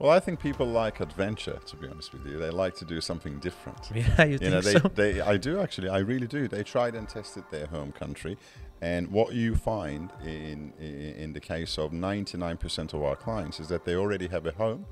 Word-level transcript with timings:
Well, 0.00 0.10
I 0.10 0.18
think 0.18 0.40
people 0.40 0.66
like 0.66 1.00
adventure. 1.00 1.58
To 1.66 1.76
be 1.76 1.86
honest 1.86 2.14
with 2.14 2.24
you, 2.26 2.38
they 2.38 2.48
like 2.48 2.74
to 2.76 2.86
do 2.86 3.02
something 3.02 3.38
different. 3.38 3.90
Yeah, 3.94 4.24
you, 4.24 4.32
You 4.32 4.38
think 4.38 4.50
know, 4.50 4.60
they, 4.62 4.72
so? 4.72 4.88
they, 4.94 5.20
I 5.20 5.36
do 5.36 5.60
actually. 5.60 5.90
I 5.90 5.98
really 5.98 6.26
do. 6.26 6.48
They 6.48 6.62
tried 6.62 6.94
and 6.94 7.06
tested 7.06 7.44
their 7.50 7.66
home 7.66 7.92
country, 7.92 8.38
and 8.80 9.08
what 9.08 9.34
you 9.34 9.54
find 9.56 10.10
in 10.24 10.72
in, 10.80 10.94
in 11.24 11.32
the 11.34 11.40
case 11.40 11.76
of 11.76 11.92
99% 11.92 12.94
of 12.94 13.02
our 13.02 13.14
clients 13.14 13.60
is 13.60 13.68
that 13.68 13.84
they 13.84 13.94
already 13.94 14.28
have 14.28 14.46
a 14.46 14.52
home, 14.52 14.86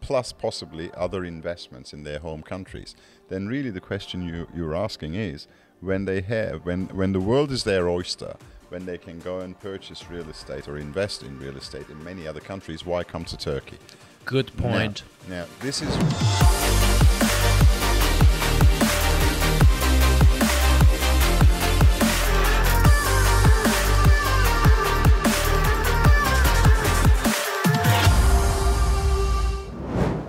plus 0.00 0.32
possibly 0.32 0.88
other 0.96 1.24
investments 1.24 1.92
in 1.92 2.04
their 2.04 2.20
home 2.20 2.42
countries. 2.42 2.94
Then, 3.28 3.48
really, 3.48 3.70
the 3.70 3.80
question 3.80 4.22
you 4.22 4.46
you're 4.54 4.76
asking 4.76 5.14
is 5.16 5.48
when 5.80 6.04
they 6.04 6.20
have 6.20 6.64
when 6.64 6.86
when 7.00 7.12
the 7.12 7.20
world 7.30 7.50
is 7.50 7.64
their 7.64 7.88
oyster. 7.88 8.36
When 8.70 8.86
they 8.86 8.98
can 8.98 9.20
go 9.20 9.38
and 9.40 9.60
purchase 9.60 10.10
real 10.10 10.28
estate 10.28 10.66
or 10.68 10.78
invest 10.78 11.22
in 11.22 11.38
real 11.38 11.56
estate 11.56 11.88
in 11.90 12.02
many 12.02 12.26
other 12.26 12.40
countries, 12.40 12.84
why 12.84 13.04
come 13.04 13.24
to 13.26 13.36
Turkey? 13.36 13.78
Good 14.24 14.56
point. 14.56 15.02
Now, 15.28 15.40
now 15.40 15.46
this 15.60 15.82
is 15.82 15.94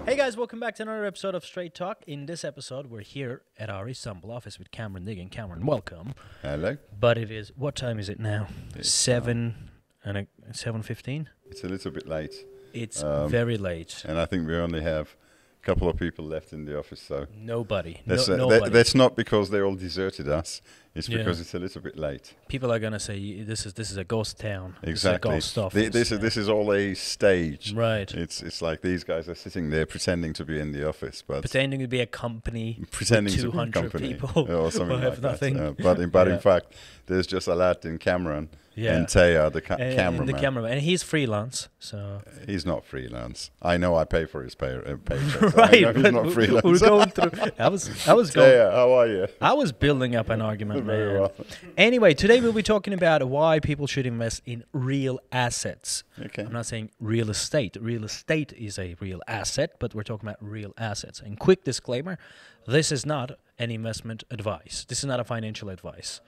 Hey 0.06 0.16
guys, 0.18 0.38
welcome 0.38 0.60
back 0.60 0.76
to 0.76 0.84
another 0.84 1.04
episode 1.06 1.34
of 1.34 1.44
Straight 1.44 1.74
Talk. 1.74 2.04
In 2.06 2.28
this 2.28 2.46
episode, 2.46 2.88
we're 2.92 3.02
here 3.02 3.42
at 3.58 3.70
our 3.72 3.90
Istanbul 3.90 4.32
office 4.32 4.60
with 4.60 4.70
Cameron 4.70 5.04
Deggin. 5.06 5.32
Cameron, 5.32 5.66
welcome. 5.66 6.14
hello. 6.44 6.78
But 6.98 7.18
it 7.18 7.32
is 7.32 7.52
what 7.56 7.76
time 7.76 7.98
is 7.98 8.08
it 8.08 8.20
now? 8.20 8.48
It's, 8.76 8.88
uh, 8.88 8.92
Seven 8.92 9.72
and 10.04 10.18
a 10.20 10.54
seven 10.54 10.84
fifteen. 10.84 11.30
It's 11.50 11.64
a 11.64 11.68
little 11.68 11.92
bit 11.92 12.08
late. 12.08 12.36
It's 12.76 13.02
Um, 13.04 13.30
very 13.30 13.58
late. 13.58 14.04
and 14.08 14.20
I 14.20 14.26
think 14.26 14.48
we 14.48 14.56
only 14.56 14.82
have 14.82 15.16
a 15.62 15.66
couple 15.66 15.88
of 15.90 15.98
people 15.98 16.26
left 16.26 16.52
in 16.54 16.66
the 16.66 16.78
office. 16.78 17.02
So 17.02 17.26
Nobody. 17.36 18.02
that's, 18.06 18.28
no, 18.28 18.34
uh, 18.34 18.38
nobody. 18.38 18.60
that, 18.66 18.74
that's 18.74 18.94
not 18.96 19.16
because 19.16 19.50
they 19.50 19.62
all 19.62 19.76
deserted 19.76 20.28
us. 20.28 20.62
It's 20.94 21.10
Yeah. 21.10 21.18
because 21.18 21.42
it's 21.42 21.54
a 21.54 21.60
little 21.60 21.82
bit 21.82 21.98
late. 21.98 22.36
People 22.48 22.72
are 22.72 22.80
gonna 22.80 23.00
say 23.02 23.42
this 23.44 23.66
is 23.66 23.74
this 23.74 23.92
is 23.92 23.98
a 23.98 24.04
ghost 24.06 24.40
town. 24.40 24.76
Exactly. 24.84 25.36
This 25.36 25.48
is 25.48 25.54
ghost. 25.54 25.74
Thi- 25.76 25.90
this 25.90 26.12
is 26.12 26.20
this 26.20 26.38
is 26.38 26.48
all 26.48 26.72
a 26.74 26.94
stage. 26.94 27.74
right. 27.74 28.10
It's 28.14 28.42
it's 28.42 28.62
like 28.62 28.80
these 28.82 29.04
guys 29.04 29.28
are 29.28 29.36
sitting 29.36 29.72
there 29.72 29.86
pretending 29.86 30.32
to 30.34 30.46
be 30.46 30.58
in 30.60 30.72
the 30.72 30.88
office, 30.88 31.22
but 31.28 31.42
Pretending 31.42 31.80
to 31.82 31.88
be 31.88 32.00
a 32.00 32.06
company. 32.06 32.80
pretending 32.92 33.34
to 33.34 33.42
be 33.42 33.48
a 33.48 33.52
200 33.52 33.74
company 33.74 34.14
people 34.14 34.50
or 34.50 34.72
something 34.72 35.00
have 35.02 35.22
like 35.22 35.40
that. 35.40 35.56
Uh, 35.58 35.74
but 35.84 36.00
in, 36.00 36.10
but 36.10 36.28
Yeah. 36.28 36.36
in 36.36 36.40
fact, 36.40 36.68
there's 37.08 37.28
just 37.28 37.48
a 37.50 37.56
lad 37.56 37.84
in 37.86 37.98
Cameron 37.98 38.48
Yeah. 38.76 38.96
and 38.96 39.08
Taya, 39.08 39.52
the 39.52 39.62
ca- 39.62 39.76
and, 39.80 39.96
cameraman. 39.96 40.28
the 40.28 40.34
cameraman, 40.34 40.72
and 40.74 40.82
he's 40.82 41.02
freelance, 41.02 41.70
so 41.80 42.22
He's 42.46 42.66
not 42.66 42.84
freelance. 42.86 43.52
I 43.62 43.78
know 43.78 43.96
I 43.96 44.04
pay 44.04 44.26
for 44.26 44.44
his 44.44 44.54
pay, 44.56 44.76
uh, 44.76 44.98
paycheck. 44.98 45.42
right. 45.56 45.96
he's 45.96 46.12
not 46.12 46.32
freelance. 46.34 46.64
We're 46.64 46.80
going 46.80 47.10
through. 47.10 47.32
I 47.60 47.70
was 47.70 48.08
I 48.08 48.14
was 48.14 48.32
going. 48.32 48.50
Taya, 48.52 48.72
how 48.72 48.92
are 48.94 49.08
you? 49.08 49.28
I 49.42 49.54
was 49.54 49.72
building 49.72 50.16
up 50.16 50.30
an 50.30 50.42
argument, 50.42 50.86
man. 50.86 51.14
well. 51.14 51.32
Anyway, 51.78 52.14
today 52.14 52.42
we'll 52.42 52.54
be 52.54 52.64
talking 52.64 52.94
about 52.94 53.24
why 53.28 53.60
people 53.60 53.88
should 53.88 54.06
invest 54.06 54.42
in 54.46 54.64
real 54.74 55.20
assets. 55.32 56.04
Okay. 56.20 56.44
I'm 56.44 56.54
not 56.54 56.66
saying 56.66 56.92
real 57.00 57.30
estate. 57.30 57.78
Real 57.80 58.04
estate 58.04 58.52
is 58.54 58.78
a 58.78 58.96
real 59.00 59.22
asset, 59.28 59.76
but 59.80 59.96
we're 59.96 60.04
talking 60.04 60.28
about 60.28 60.44
real 60.44 60.74
assets. 60.78 61.20
And 61.20 61.40
quick 61.40 61.64
disclaimer 61.64 62.18
this 62.68 62.92
is 62.92 63.06
not 63.06 63.32
an 63.60 63.72
investment 63.72 64.24
advice, 64.32 64.86
this 64.90 65.00
is 65.00 65.06
not 65.06 65.20
a 65.20 65.24
financial 65.24 65.70
advice. 65.70 66.20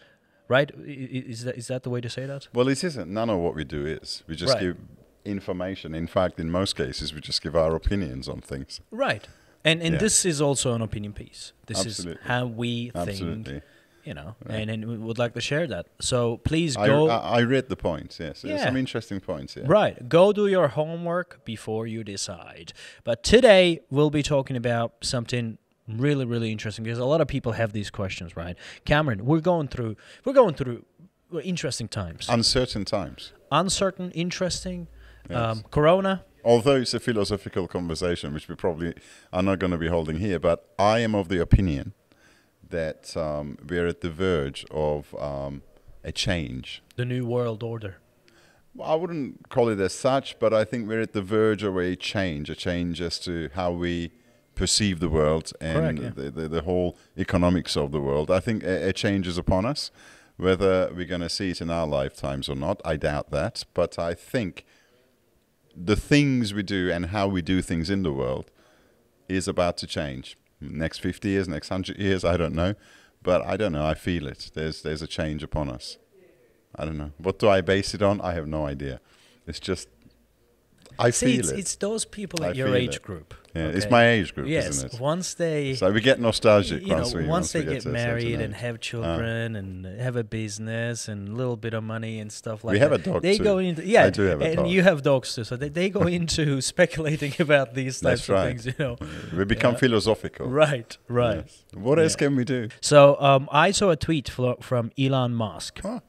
Right? 0.48 0.72
Is 0.86 1.44
that, 1.44 1.58
is 1.58 1.68
that 1.68 1.84
the 1.84 1.90
way 1.90 2.02
to 2.02 2.10
say 2.10 2.26
that? 2.26 2.48
Well, 2.54 2.68
it 2.70 2.84
isn't. 2.84 3.12
None 3.12 3.30
of 3.30 3.40
what 3.40 3.54
we 3.56 3.64
do 3.64 3.86
is. 3.86 4.24
We 4.28 4.36
just 4.36 4.54
Right. 4.54 4.62
give 4.62 4.78
information. 5.26 5.94
In 5.94 6.08
fact, 6.08 6.40
in 6.40 6.50
most 6.50 6.76
cases, 6.78 7.14
we 7.14 7.20
just 7.22 7.42
give 7.42 7.56
our 7.56 7.76
opinions 7.76 8.30
on 8.30 8.42
things. 8.42 8.80
Right. 8.92 9.28
And 9.66 9.82
and 9.82 9.94
Yeah. 9.94 10.00
this 10.00 10.26
is 10.26 10.40
also 10.42 10.74
an 10.74 10.82
opinion 10.82 11.14
piece. 11.14 11.52
This 11.66 11.80
Absolutely. 11.86 12.22
is 12.22 12.28
how 12.28 12.46
we 12.46 12.90
think, 12.92 13.10
Absolutely. 13.10 13.62
you 14.06 14.14
know, 14.14 14.36
Right. 14.46 14.60
and, 14.62 14.70
and 14.72 14.86
we 14.88 14.98
would 14.98 15.18
like 15.18 15.34
to 15.34 15.42
share 15.42 15.68
that. 15.68 15.88
So 16.00 16.38
please 16.38 16.78
go. 16.78 17.10
I, 17.10 17.40
I 17.40 17.42
read 17.42 17.68
the 17.68 17.76
points. 17.76 18.18
Yes, 18.20 18.42
there's 18.44 18.60
Yeah. 18.62 18.66
some 18.68 18.78
interesting 18.78 19.20
points 19.20 19.56
here. 19.56 19.66
Right. 19.66 20.08
Go 20.08 20.32
do 20.32 20.48
your 20.48 20.70
homework 20.70 21.44
before 21.44 21.86
you 21.88 22.04
decide. 22.06 22.72
But 23.04 23.22
today 23.24 23.82
we'll 23.90 24.12
be 24.12 24.24
talking 24.24 24.56
about 24.56 24.94
something 25.02 25.58
really 25.88 26.26
really 26.26 26.52
interesting 26.52 26.84
because 26.84 27.00
a 27.00 27.06
lot 27.06 27.22
of 27.22 27.28
people 27.28 27.54
have 27.54 27.74
these 27.74 27.90
questions, 27.90 28.36
right? 28.36 28.58
Cameron, 28.86 29.26
we're 29.26 29.40
going 29.40 29.68
through 29.68 29.96
we're 30.26 30.34
going 30.34 30.54
through 30.54 30.86
interesting 31.44 31.88
times. 31.88 32.28
Uncertain 32.30 32.86
times. 32.86 33.34
Uncertain, 33.52 34.12
interesting. 34.12 34.88
Yes. 35.30 35.38
Um, 35.38 35.64
corona. 35.72 36.24
Although 36.44 36.78
it's 36.78 36.94
a 36.94 37.00
philosophical 37.00 37.68
conversation, 37.68 38.34
which 38.34 38.48
we 38.48 38.56
probably 38.56 38.94
are 39.34 39.44
not 39.44 39.60
going 39.60 39.72
to 39.72 39.78
be 39.78 39.90
holding 39.90 40.20
here, 40.20 40.40
but 40.40 40.70
I 40.80 41.00
am 41.00 41.14
of 41.14 41.28
the 41.28 41.42
opinion 41.42 41.94
that 42.70 43.16
um, 43.18 43.58
we're 43.68 43.88
at 43.88 44.02
the 44.02 44.10
verge 44.10 44.66
of 44.72 45.14
um, 45.16 45.64
a 46.04 46.12
change. 46.12 46.82
The 46.96 47.06
new 47.06 47.26
world 47.26 47.64
order. 47.64 47.98
I 48.82 48.96
wouldn't 48.96 49.50
call 49.50 49.70
it 49.70 49.80
as 49.80 49.94
such, 49.94 50.40
but 50.40 50.54
I 50.54 50.64
think 50.64 50.88
we're 50.88 51.02
at 51.02 51.14
the 51.14 51.22
verge 51.22 51.64
of 51.64 51.76
a 51.78 51.96
change, 51.96 52.50
a 52.50 52.56
change 52.56 53.02
as 53.02 53.20
to 53.20 53.50
how 53.54 53.72
we 53.72 54.12
perceive 54.58 55.00
the 55.00 55.10
world 55.10 55.54
and 55.62 56.00
Correct, 56.00 56.18
yeah. 56.18 56.24
the, 56.24 56.32
the, 56.32 56.48
the 56.48 56.62
whole 56.64 56.98
economics 57.18 57.78
of 57.78 57.92
the 57.92 58.02
world. 58.02 58.30
I 58.30 58.40
think 58.40 58.64
a, 58.64 58.90
a 58.90 58.94
change 58.94 59.28
is 59.28 59.38
upon 59.38 59.66
us. 59.66 59.92
Whether 60.36 60.92
we're 60.94 61.06
going 61.06 61.22
to 61.22 61.30
see 61.30 61.52
it 61.52 61.62
in 61.62 61.70
our 61.70 61.88
lifetimes 61.88 62.50
or 62.50 62.56
not, 62.56 62.82
I 62.86 62.96
doubt 62.96 63.32
that. 63.32 63.64
But 63.74 63.98
I 63.98 64.14
think 64.14 64.66
the 65.76 65.96
things 65.96 66.54
we 66.54 66.64
do 66.64 66.92
and 66.92 67.08
how 67.08 67.28
we 67.28 67.42
do 67.42 67.62
things 67.62 67.90
in 67.90 68.04
the 68.04 68.12
world 68.12 68.52
is 69.30 69.48
about 69.48 69.78
to 69.78 69.88
change. 69.88 70.38
Next 70.60 71.00
50 71.00 71.30
years, 71.30 71.48
next 71.48 71.70
100 71.70 71.98
years, 71.98 72.24
I 72.26 72.38
don't 72.38 72.54
know. 72.54 72.76
But 73.24 73.46
I 73.46 73.58
don't 73.58 73.72
know. 73.72 73.86
I 73.86 73.94
feel 73.94 74.28
it. 74.28 74.52
There's, 74.54 74.82
there's 74.82 75.02
a 75.02 75.08
change 75.08 75.44
upon 75.44 75.70
us. 75.70 75.98
I 76.76 76.86
don't 76.86 76.98
know. 76.98 77.12
What 77.18 77.40
do 77.40 77.50
I 77.50 77.62
base 77.62 77.94
it 77.94 78.02
on? 78.02 78.22
I 78.22 78.34
have 78.34 78.48
no 78.48 78.66
idea. 78.66 79.00
It's 79.48 79.60
just, 79.60 79.88
I 81.00 81.10
See, 81.12 81.26
feel 81.28 81.40
it's, 81.40 81.52
it. 81.52 81.60
it's 81.60 81.76
those 81.76 82.06
people 82.06 82.44
I 82.44 82.50
at 82.50 82.56
your 82.56 82.76
age 82.76 82.96
it. 82.98 83.02
group. 83.02 83.34
yeah, 83.56 83.68
It's 83.68 83.90
my 83.90 84.08
age 84.10 84.34
group, 84.36 84.48
Yes. 84.48 84.68
isn't 84.70 84.94
it? 84.96 85.00
Once 85.00 85.34
they 85.36 85.74
So 85.76 85.92
we 85.92 86.02
get 86.02 86.20
nostalgic 86.20 86.82
you 86.82 86.88
know, 86.90 86.96
once 86.98 87.14
we 87.14 87.26
once 87.26 87.52
they 87.52 87.62
we 87.62 87.74
get 87.74 87.82
to 87.84 87.90
married 87.90 88.40
and 88.42 88.54
have 88.56 88.80
children 88.80 89.56
and 89.56 89.86
have 90.00 90.16
a 90.16 90.24
business 90.24 91.08
and 91.08 91.30
a 91.30 91.32
little 91.32 91.56
bit 91.58 91.74
of 91.74 91.84
money 91.84 92.20
and 92.20 92.32
stuff 92.32 92.64
like 92.64 92.74
We 92.74 92.80
that. 92.80 92.92
have 92.92 93.00
a 93.02 93.04
dog 93.04 93.22
They 93.22 93.38
too. 93.38 93.44
go 93.44 93.58
into 93.60 93.86
yeah, 93.86 94.06
I 94.06 94.10
do 94.10 94.24
have 94.24 94.42
a 94.42 94.46
and 94.46 94.56
dog. 94.58 94.70
you 94.70 94.82
have 94.84 95.02
dogs 95.04 95.34
too. 95.36 95.44
So 95.44 95.56
they, 95.56 95.70
they 95.70 95.90
go 95.90 96.04
into 96.08 96.62
speculating 96.74 97.34
about 97.40 97.74
these 97.74 98.00
types 98.02 98.28
That's 98.28 98.30
of 98.30 98.36
right. 98.36 98.48
things, 98.48 98.66
you 98.66 98.74
know. 98.80 98.98
We 99.38 99.44
become 99.46 99.74
Yeah. 99.74 99.80
philosophical. 99.80 100.48
Right, 100.48 100.98
right. 101.08 101.44
Yes. 101.46 101.64
What 101.74 102.00
else 102.00 102.16
can 102.16 102.36
we 102.36 102.44
do? 102.44 102.70
So 102.82 103.20
um, 103.22 103.48
I 103.52 103.72
saw 103.72 103.90
a 103.92 103.96
tweet 103.96 104.30
from 104.30 104.92
Elon 104.98 105.34
Musk, 105.36 105.80
Huh. 105.84 106.00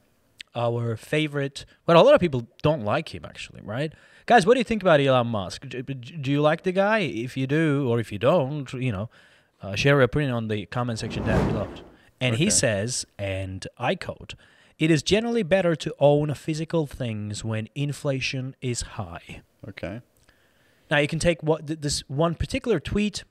our 0.54 0.96
favorite. 0.96 1.64
Well, 1.86 2.00
a 2.00 2.04
lot 2.04 2.14
of 2.14 2.20
people 2.20 2.46
don't 2.62 2.82
like 2.84 3.14
him 3.14 3.24
actually, 3.24 3.60
right? 3.62 3.92
Guys, 4.28 4.44
what 4.44 4.52
do 4.52 4.60
you 4.60 4.64
think 4.64 4.82
about 4.82 5.00
Elon 5.00 5.28
Musk? 5.28 5.66
Do, 5.66 6.30
you 6.30 6.42
like 6.42 6.62
the 6.62 6.70
guy? 6.70 6.98
If 6.98 7.34
you 7.34 7.46
do, 7.46 7.88
or 7.88 7.98
if 7.98 8.12
you 8.12 8.18
don't, 8.18 8.70
you 8.74 8.92
know, 8.92 9.08
uh, 9.62 9.74
share 9.74 9.94
your 9.94 10.02
opinion 10.02 10.32
on 10.32 10.48
the 10.48 10.66
comment 10.66 10.98
section 10.98 11.24
down 11.24 11.48
below. 11.48 11.66
And 12.20 12.36
he 12.36 12.50
says, 12.50 13.06
and 13.18 13.66
I 13.78 13.94
quote, 13.94 14.34
"It 14.78 14.90
is 14.90 15.02
generally 15.02 15.42
better 15.42 15.74
to 15.76 15.94
own 15.98 16.34
physical 16.34 16.86
things 16.86 17.42
when 17.42 17.70
inflation 17.74 18.54
is 18.60 18.82
high." 18.98 19.40
Okay. 19.66 20.02
Now 20.90 20.98
you 20.98 21.08
can 21.08 21.20
take 21.20 21.42
what 21.42 21.66
th- 21.66 21.80
this 21.80 22.00
one 22.06 22.34
particular 22.34 22.78
tweet 22.78 23.24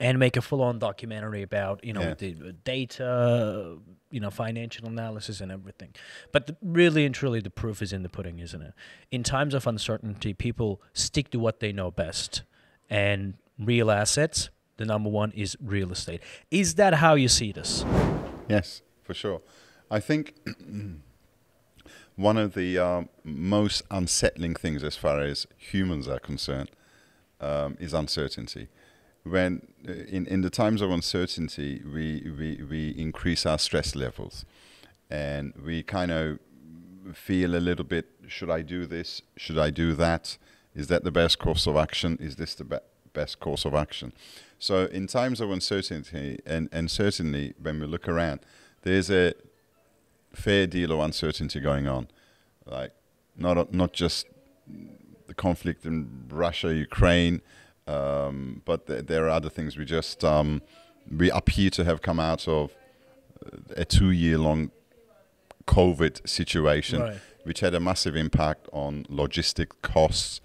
and 0.00 0.18
make 0.18 0.36
a 0.36 0.42
full-on 0.42 0.78
documentary 0.78 1.42
about 1.42 1.84
you 1.84 1.92
know 1.92 2.00
Yeah. 2.00 2.14
the 2.14 2.52
data, 2.64 3.78
you 4.10 4.20
know, 4.20 4.30
financial 4.30 4.86
analysis 4.86 5.40
and 5.40 5.50
everything. 5.50 5.94
But 6.32 6.46
the, 6.46 6.56
really 6.62 7.04
and 7.06 7.14
truly, 7.14 7.40
the 7.40 7.50
proof 7.50 7.82
is 7.82 7.92
in 7.92 8.02
the 8.02 8.08
pudding, 8.08 8.38
isn't 8.38 8.60
it? 8.62 8.74
In 9.10 9.22
times 9.22 9.54
of 9.54 9.66
uncertainty, 9.66 10.34
people 10.34 10.80
stick 10.92 11.30
to 11.30 11.38
what 11.38 11.60
they 11.60 11.72
know 11.72 11.90
best, 11.90 12.42
and 12.90 13.34
real 13.58 13.90
assets. 13.90 14.50
The 14.76 14.84
number 14.84 15.08
one 15.08 15.32
is 15.32 15.56
real 15.60 15.90
estate. 15.90 16.20
Is 16.50 16.74
that 16.74 16.94
how 16.94 17.14
you 17.14 17.28
see 17.28 17.50
this? 17.52 17.84
Yes, 18.48 18.82
for 19.02 19.14
sure. 19.14 19.40
I 19.90 20.00
think 20.00 20.34
one 22.16 22.36
of 22.36 22.54
the 22.54 22.78
um, 22.78 23.08
most 23.24 23.82
unsettling 23.90 24.54
things 24.54 24.82
as 24.84 24.96
far 24.96 25.20
as 25.20 25.46
humans 25.56 26.08
are 26.08 26.18
concerned 26.18 26.70
um, 27.40 27.76
is 27.80 27.92
uncertainty. 27.94 28.68
When 29.28 29.66
uh, 29.88 29.92
in, 29.92 30.26
in 30.26 30.42
the 30.42 30.50
times 30.50 30.80
of 30.82 30.90
uncertainty, 30.90 31.82
we, 31.84 32.30
we, 32.38 32.62
we 32.62 32.90
increase 32.90 33.44
our 33.44 33.58
stress 33.58 33.96
levels 33.96 34.44
and 35.10 35.52
we 35.64 35.82
kind 35.82 36.10
of 36.10 36.38
feel 37.12 37.56
a 37.56 37.58
little 37.58 37.84
bit 37.84 38.06
should 38.28 38.50
I 38.50 38.62
do 38.62 38.86
this? 38.86 39.22
Should 39.36 39.58
I 39.58 39.70
do 39.70 39.94
that? 39.94 40.36
Is 40.74 40.88
that 40.88 41.04
the 41.04 41.10
best 41.10 41.38
course 41.38 41.66
of 41.66 41.76
action? 41.76 42.18
Is 42.20 42.36
this 42.36 42.54
the 42.54 42.64
be- 42.64 42.78
best 43.12 43.40
course 43.40 43.64
of 43.64 43.74
action? 43.74 44.12
So, 44.58 44.86
in 44.86 45.06
times 45.06 45.40
of 45.40 45.50
uncertainty, 45.50 46.40
and, 46.44 46.68
and 46.72 46.90
certainly 46.90 47.54
when 47.60 47.80
we 47.80 47.86
look 47.86 48.08
around, 48.08 48.40
there's 48.82 49.10
a 49.10 49.34
fair 50.32 50.66
deal 50.66 50.92
of 50.92 51.00
uncertainty 51.00 51.60
going 51.60 51.86
on. 51.86 52.08
Like, 52.64 52.92
not, 53.36 53.72
not 53.72 53.92
just 53.92 54.26
the 55.26 55.34
conflict 55.34 55.84
in 55.84 56.26
Russia, 56.28 56.74
Ukraine, 56.74 57.42
Um, 57.86 58.62
but 58.64 58.86
th- 58.86 59.06
there 59.06 59.24
are 59.26 59.30
other 59.30 59.48
things. 59.48 59.76
We 59.76 59.84
just 59.84 60.24
um, 60.24 60.62
we 61.10 61.30
appear 61.30 61.70
to 61.70 61.84
have 61.84 62.02
come 62.02 62.18
out 62.18 62.48
of 62.48 62.72
a 63.76 63.84
two-year-long 63.84 64.70
COVID 65.66 66.26
situation, 66.28 67.00
Right. 67.00 67.16
which 67.44 67.60
had 67.60 67.74
a 67.74 67.80
massive 67.80 68.16
impact 68.16 68.68
on 68.72 69.04
logistic 69.04 69.68
costs, 69.82 70.40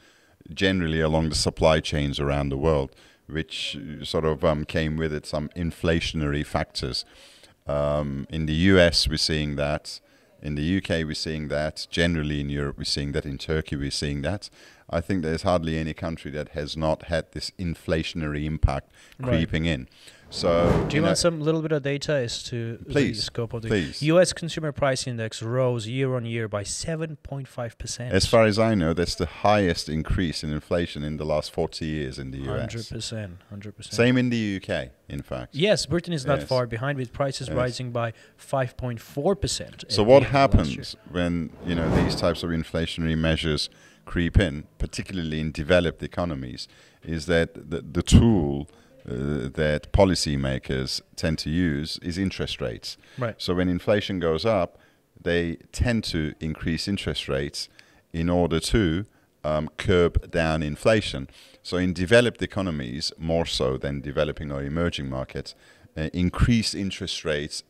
generally 0.53 0.99
along 0.99 1.29
the 1.29 1.35
supply 1.35 1.79
chains 1.79 2.19
around 2.19 2.49
the 2.49 2.57
world, 2.57 2.95
which 3.27 3.77
uh, 3.77 4.03
sort 4.05 4.25
of 4.25 4.43
um, 4.43 4.65
came 4.65 4.97
with 4.97 5.13
it 5.13 5.25
some 5.25 5.49
inflationary 5.55 6.45
factors. 6.45 7.05
Um, 7.67 8.27
in 8.29 8.45
the 8.45 8.53
US, 8.73 9.07
we're 9.07 9.17
seeing 9.17 9.55
that. 9.55 9.99
In 10.41 10.55
the 10.55 10.77
UK, 10.77 11.05
we're 11.05 11.13
seeing 11.13 11.47
that. 11.49 11.85
Generally, 11.91 12.41
in 12.41 12.49
Europe, 12.49 12.77
we're 12.79 12.83
seeing 12.83 13.11
that. 13.11 13.25
In 13.25 13.38
Turkey, 13.38 13.75
we're 13.75 13.91
seeing 13.91 14.23
that. 14.23 14.49
I 14.91 14.99
think 15.01 15.21
there's 15.23 15.43
hardly 15.43 15.77
any 15.77 15.93
country 15.93 16.31
that 16.31 16.49
has 16.49 16.75
not 16.75 17.03
had 17.03 17.31
this 17.31 17.51
inflationary 17.57 18.45
impact 18.45 18.91
Right. 19.19 19.29
creeping 19.29 19.65
in. 19.65 19.88
So, 20.33 20.85
Do 20.88 20.95
you 20.95 21.01
know, 21.01 21.07
want 21.09 21.17
some 21.17 21.41
little 21.41 21.61
bit 21.61 21.73
of 21.73 21.83
data 21.83 22.13
as 22.13 22.41
to 22.43 22.77
the 22.88 23.13
scope 23.13 23.51
of 23.53 23.63
the 23.63 23.67
please. 23.67 24.01
U.S. 24.03 24.31
Consumer 24.31 24.71
Price 24.71 25.05
Index 25.05 25.43
rose 25.43 25.88
year 25.88 26.15
on 26.15 26.23
year 26.25 26.47
by 26.47 26.63
7.5 26.63 27.77
percent. 27.77 28.13
As 28.13 28.25
far 28.25 28.45
as 28.45 28.57
I 28.57 28.73
know, 28.73 28.93
that's 28.93 29.15
the 29.15 29.25
highest 29.25 29.89
increase 29.89 30.41
in 30.41 30.53
inflation 30.53 31.03
in 31.03 31.17
the 31.17 31.25
last 31.25 31.51
40 31.51 31.85
years 31.85 32.17
in 32.17 32.31
the 32.31 32.38
U.S. 32.39 32.47
100 32.73 32.88
percent, 32.89 33.38
hundred 33.49 33.75
percent. 33.75 33.93
Same 33.93 34.17
in 34.17 34.29
the 34.29 34.61
UK, 34.63 34.91
in 35.09 35.21
fact. 35.21 35.53
Yes, 35.53 35.85
Britain 35.85 36.13
is 36.13 36.25
not 36.25 36.39
Yes. 36.39 36.47
far 36.47 36.65
behind, 36.65 36.97
with 36.97 37.11
prices 37.11 37.49
Yes. 37.49 37.57
rising 37.57 37.91
by 37.91 38.13
5.4 38.38 39.35
percent. 39.39 39.83
So 39.89 40.01
what 40.01 40.23
happens 40.23 40.95
when 41.11 41.49
you 41.65 41.75
know 41.75 41.89
these 42.03 42.15
types 42.15 42.41
of 42.41 42.51
inflationary 42.51 43.17
measures 43.17 43.69
creep 44.12 44.38
in, 44.38 44.66
particularly 44.78 45.40
in 45.40 45.52
developed 45.52 46.04
economies, 46.04 46.68
is 47.02 47.28
that 47.28 47.50
the, 47.72 47.81
the 47.98 48.04
tool 48.04 48.68
uh, 49.08 49.48
that 49.62 49.81
policymakers 49.94 51.02
tend 51.16 51.38
to 51.40 51.50
use 51.50 51.98
is 52.10 52.18
interest 52.18 52.60
rates. 52.60 52.98
Right. 53.18 53.36
So 53.38 53.56
when 53.56 53.69
inflation 53.69 54.19
goes 54.19 54.46
up, 54.46 54.78
they 55.30 55.58
tend 55.72 56.04
to 56.16 56.34
increase 56.42 56.90
interest 56.90 57.30
rates 57.30 57.69
in 58.12 58.30
order 58.30 58.60
to 58.60 59.06
um, 59.46 59.69
curb 59.78 60.30
down 60.30 60.62
inflation. 60.62 61.30
So 61.63 61.78
in 61.78 61.94
developed 61.94 62.42
economies, 62.42 63.13
more 63.18 63.46
so 63.46 63.78
than 63.78 64.02
developing 64.02 64.52
or 64.52 64.62
emerging 64.62 65.10
markets, 65.10 65.56
uh, 65.96 66.10
increased 66.13 66.75
interest 66.75 67.24
rates 67.24 67.63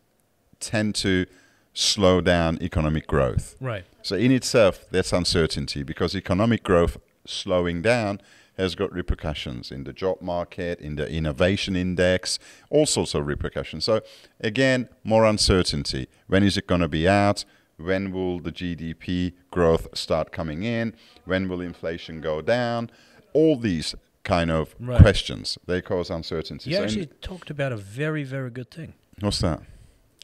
tend 0.59 0.95
to 0.95 1.25
slow 1.73 2.21
down 2.21 2.57
economic 2.61 3.07
growth. 3.07 3.55
Right. 3.59 3.85
So 4.01 4.15
in 4.15 4.31
itself, 4.31 4.85
that's 4.91 5.13
uncertainty 5.13 5.83
because 5.83 6.15
economic 6.15 6.63
growth 6.63 6.97
slowing 7.25 7.81
down 7.81 8.21
has 8.57 8.75
got 8.75 8.91
repercussions 8.91 9.71
in 9.71 9.85
the 9.85 9.93
job 9.93 10.21
market, 10.21 10.79
in 10.79 10.95
the 10.95 11.09
innovation 11.09 11.75
index, 11.75 12.37
all 12.69 12.85
sorts 12.85 13.15
of 13.15 13.25
repercussions. 13.25 13.85
So 13.85 14.01
again, 14.41 14.89
more 15.03 15.25
uncertainty. 15.25 16.07
When 16.27 16.43
is 16.43 16.57
it 16.57 16.67
going 16.67 16.81
to 16.81 16.87
be 16.89 17.07
out? 17.07 17.45
When 17.77 18.11
will 18.11 18.39
the 18.39 18.51
GDP 18.51 19.33
growth 19.49 19.87
start 19.97 20.31
coming 20.31 20.63
in? 20.63 20.93
When 21.25 21.47
will 21.47 21.61
inflation 21.61 22.21
go 22.21 22.41
down? 22.41 22.91
All 23.33 23.55
these 23.55 23.95
kind 24.23 24.51
of 24.51 24.75
Right. 24.79 24.99
questions 25.01 25.57
they 25.65 25.81
cause 25.81 26.09
uncertainty. 26.11 26.69
You 26.69 26.75
So 26.77 26.83
actually 26.83 27.07
talked 27.21 27.49
about 27.49 27.71
a 27.71 27.77
very, 27.77 28.23
very 28.23 28.51
good 28.51 28.69
thing 28.69 28.93
what's 29.19 29.39
that? 29.39 29.61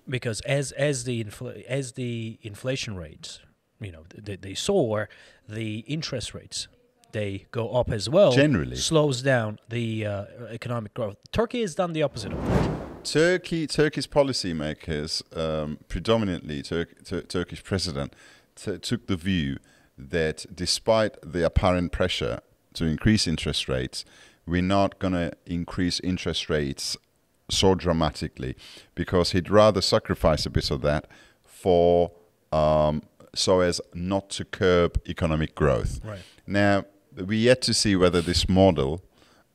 Because 0.10 0.42
as 0.42 0.72
as 0.74 1.04
the 1.04 1.24
infl- 1.24 1.64
as 1.66 1.94
the 1.94 2.40
inflation 2.42 2.96
rates, 2.96 3.40
you 3.80 3.92
know, 3.92 4.04
they, 4.16 4.36
they 4.36 4.54
soar, 4.54 5.10
the 5.48 5.80
interest 5.80 6.34
rates 6.34 6.68
they 7.14 7.46
go 7.52 7.72
up 7.72 7.90
as 7.90 8.10
well. 8.10 8.32
Generally. 8.32 8.76
slows 8.76 9.22
down 9.22 9.60
the 9.70 10.06
uh, 10.06 10.26
economic 10.50 10.94
growth. 10.94 11.18
Turkey 11.32 11.62
has 11.62 11.74
done 11.74 11.94
the 11.94 12.04
opposite 12.04 12.34
of 12.34 12.46
that. 12.46 13.04
Turkey, 13.06 13.66
Turkish 13.68 14.10
policymakers, 14.10 15.24
um, 15.38 15.80
predominantly 15.88 16.62
Tur- 16.62 16.86
Tur- 17.06 17.22
Turkish 17.22 17.64
president, 17.64 18.14
t- 18.56 18.78
took 18.78 19.08
the 19.08 19.16
view 19.16 19.58
that 19.98 20.46
despite 20.54 21.16
the 21.24 21.46
apparent 21.46 21.92
pressure 21.92 22.40
to 22.74 22.86
increase 22.86 23.26
interest 23.26 23.70
rates, 23.70 24.04
we're 24.46 24.62
not 24.62 25.00
going 25.00 25.14
to 25.14 25.32
increase 25.46 26.00
interest 26.02 26.50
rates 26.50 26.98
so 27.50 27.76
dramatically 27.76 28.56
because 28.96 29.32
he'd 29.32 29.50
rather 29.50 29.82
sacrifice 29.82 30.46
a 30.46 30.50
bit 30.50 30.70
of 30.72 30.82
that 30.82 31.08
for 31.46 32.12
um, 32.52 33.02
so 33.34 33.62
as 33.62 33.80
not 33.94 34.30
to 34.32 34.46
curb 34.46 35.02
economic 35.08 35.56
growth. 35.56 36.00
Right. 36.04 36.20
Now, 36.46 36.86
we 37.16 37.38
yet 37.38 37.62
to 37.64 37.74
see 37.74 37.96
whether 37.96 38.22
this 38.22 38.48
model 38.48 39.02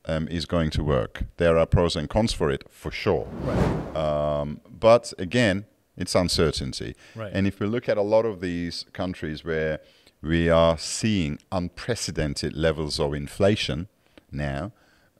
um, 0.05 0.27
is 0.27 0.45
going 0.45 0.69
to 0.71 0.83
work. 0.83 1.23
There 1.37 1.57
are 1.57 1.65
pros 1.65 1.95
and 1.95 2.09
cons 2.09 2.33
for 2.33 2.49
it, 2.51 2.65
for 2.69 2.91
sure. 2.91 3.27
Right. 3.41 3.95
Um, 3.95 4.61
but 4.67 5.13
again, 5.17 5.65
it's 5.95 6.15
uncertainty. 6.15 6.95
Right. 7.15 7.31
And 7.33 7.47
if 7.47 7.59
we 7.59 7.67
look 7.67 7.87
at 7.87 7.97
a 7.97 8.01
lot 8.01 8.25
of 8.25 8.41
these 8.41 8.85
countries 8.93 9.45
where 9.45 9.79
we 10.21 10.49
are 10.49 10.77
seeing 10.77 11.39
unprecedented 11.51 12.55
levels 12.55 12.99
of 12.99 13.13
inflation 13.13 13.87
now, 14.31 14.71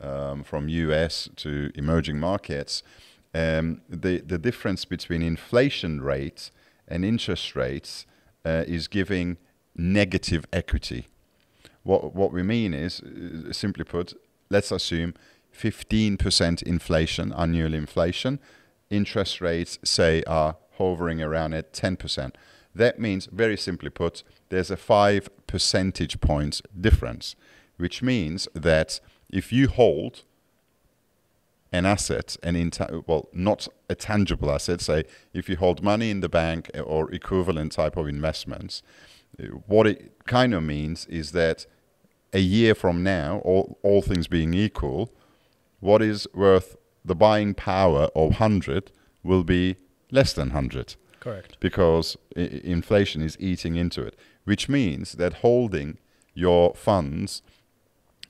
um, 0.04 0.44
from 0.44 0.70
US 0.70 1.30
to 1.38 1.72
emerging 1.76 2.20
markets, 2.20 2.84
um, 3.34 3.82
the, 3.90 4.20
the 4.20 4.38
difference 4.38 4.86
between 4.86 5.22
inflation 5.22 6.02
rates 6.02 6.52
and 6.88 7.04
interest 7.04 7.56
rates 7.56 8.06
uh, 8.46 8.64
is 8.68 8.88
giving 8.88 9.38
negative 9.76 10.46
equity. 10.54 11.08
What, 11.84 12.14
what 12.14 12.32
we 12.32 12.44
mean 12.44 12.74
is, 12.74 13.02
uh, 13.02 13.52
simply 13.52 13.84
put, 13.84 14.14
let's 14.50 14.72
assume 14.72 15.14
15% 15.58 16.64
inflation, 16.64 17.34
annual 17.34 17.74
inflation. 17.74 18.40
Interest 18.90 19.42
rates, 19.42 19.80
say, 19.84 20.24
are 20.24 20.58
hovering 20.78 21.22
around 21.22 21.54
at 21.54 21.74
10%. 21.74 22.34
That 22.76 23.00
means, 23.00 23.28
very 23.32 23.58
simply 23.58 23.90
put, 23.90 24.24
there's 24.50 24.72
a 24.72 24.78
5 24.78 25.30
percentage 25.48 26.20
points 26.22 26.62
difference, 26.80 27.36
which 27.78 28.02
means 28.02 28.48
that 28.54 29.00
if 29.34 29.52
you 29.52 29.68
hold 29.68 30.24
an 31.72 31.86
asset, 31.86 32.38
an 32.44 32.56
inta- 32.56 33.02
well, 33.08 33.30
not 33.34 33.68
a 33.90 33.96
tangible 33.96 34.52
asset, 34.52 34.80
say 34.80 35.04
if 35.34 35.50
you 35.50 35.56
hold 35.58 35.82
money 35.84 36.12
in 36.12 36.20
the 36.22 36.30
bank 36.30 36.70
or 36.86 37.12
equivalent 37.12 37.72
type 37.72 37.98
of 37.98 38.08
investments, 38.08 38.84
uh, 39.40 39.46
what 39.66 39.88
it 39.88 40.12
kind 40.26 40.54
of 40.54 40.62
means 40.64 41.08
is 41.08 41.32
that 41.32 41.66
a 42.32 42.40
year 42.40 42.76
from 42.76 43.04
now, 43.04 43.40
all, 43.44 43.80
all 43.82 44.02
things 44.04 44.28
being 44.28 44.54
equal, 44.54 45.12
what 45.80 46.02
is 46.02 46.28
worth 46.34 46.78
the 47.04 47.16
buying 47.16 47.54
power 47.56 48.04
of 48.16 48.40
100 48.40 48.92
will 49.24 49.44
be 49.44 49.76
less 50.12 50.34
than 50.34 50.50
100 50.50 50.96
Correct. 51.20 51.58
because 51.60 52.18
I- 52.38 52.42
I- 52.42 52.62
inflation 52.64 53.22
is 53.24 53.36
eating 53.40 53.76
into 53.78 54.04
it, 54.04 54.16
which 54.44 54.70
means 54.70 55.14
that 55.14 55.34
holding 55.46 55.98
your 56.36 56.76
funds, 56.76 57.42